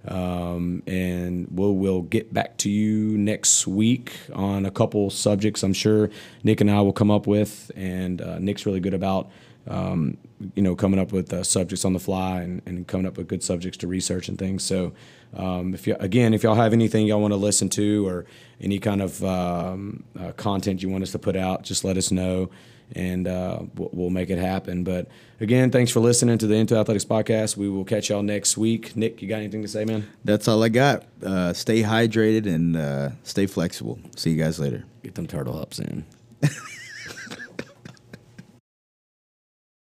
Um, 0.07 0.83
and 0.87 1.49
we'll 1.51 1.75
we'll 1.75 2.03
get 2.03 2.33
back 2.33 2.59
to 2.59 2.71
you 2.71 3.17
next 3.17 3.67
week 3.67 4.17
on 4.35 4.67
a 4.67 4.71
couple 4.71 5.09
subjects. 5.11 5.63
I'm 5.63 5.73
sure 5.73 6.11
Nick 6.43 6.61
and 6.61 6.71
I 6.71 6.81
will 6.83 6.93
come 6.93 7.11
up 7.11 7.27
with, 7.27 7.71
and 7.75 8.21
uh, 8.21 8.39
Nick's 8.39 8.67
really 8.67 8.81
good 8.81 8.95
about 8.95 9.31
um, 9.67 10.19
you 10.55 10.63
know 10.63 10.77
coming 10.77 11.01
up 11.01 11.13
with 11.13 11.33
uh, 11.33 11.43
subjects 11.43 11.85
on 11.85 11.95
the 11.95 11.99
fly 11.99 12.43
and, 12.43 12.61
and 12.67 12.87
coming 12.87 13.07
up 13.07 13.17
with 13.17 13.29
good 13.29 13.43
subjects 13.43 13.79
to 13.79 13.87
research 13.87 14.29
and 14.29 14.39
things. 14.39 14.63
So 14.63 14.93
um, 15.37 15.73
if 15.73 15.87
you 15.87 15.97
again, 15.99 16.35
if 16.35 16.43
y'all 16.43 16.55
have 16.55 16.75
anything 16.75 17.07
y'all 17.07 17.21
want 17.21 17.33
to 17.33 17.37
listen 17.37 17.71
to 17.71 18.07
or 18.07 18.27
any 18.61 18.79
kind 18.79 19.01
of 19.01 19.25
um, 19.25 20.05
uh, 20.19 20.33
content 20.33 20.83
you 20.83 20.91
want 20.91 21.03
us 21.03 21.13
to 21.13 21.19
put 21.19 21.35
out, 21.35 21.63
just 21.63 21.83
let 21.83 21.97
us 21.97 22.13
know 22.13 22.51
and 22.95 23.27
uh, 23.27 23.61
we'll, 23.77 24.11
make 24.11 24.31
it 24.31 24.39
happen. 24.39 24.85
But 24.85 25.09
again, 25.41 25.71
thanks 25.71 25.91
for 25.91 26.01
listening 26.01 26.39
to 26.39 26.47
the 26.47 26.55
N2AthleteX 26.55 27.07
podcast. 27.07 27.57
We 27.57 27.69
will 27.69 27.85
catch 27.85 28.11
y'all 28.11 28.23
next 28.23 28.57
week. 28.57 28.95
Nick, 28.97 29.23
you 29.23 29.29
got 29.29 29.37
anything 29.37 29.63
to 29.63 29.69
say, 29.69 29.85
man? 29.85 30.09
That's 30.25 30.47
all 30.49 30.63
I 30.63 30.69
got. 30.69 31.05
Uh, 31.25 31.53
stay 31.53 31.83
hydrated 31.83 32.47
and 32.47 32.77
uh, 32.77 33.11
stay 33.23 33.47
flexible. 33.47 33.99
See 34.17 34.31
you 34.31 34.43
guys 34.43 34.59
later. 34.59 34.85
Get 35.03 35.15
them 35.15 35.27
turtle 35.27 35.59
ups 35.59 35.79
in. 35.79 36.05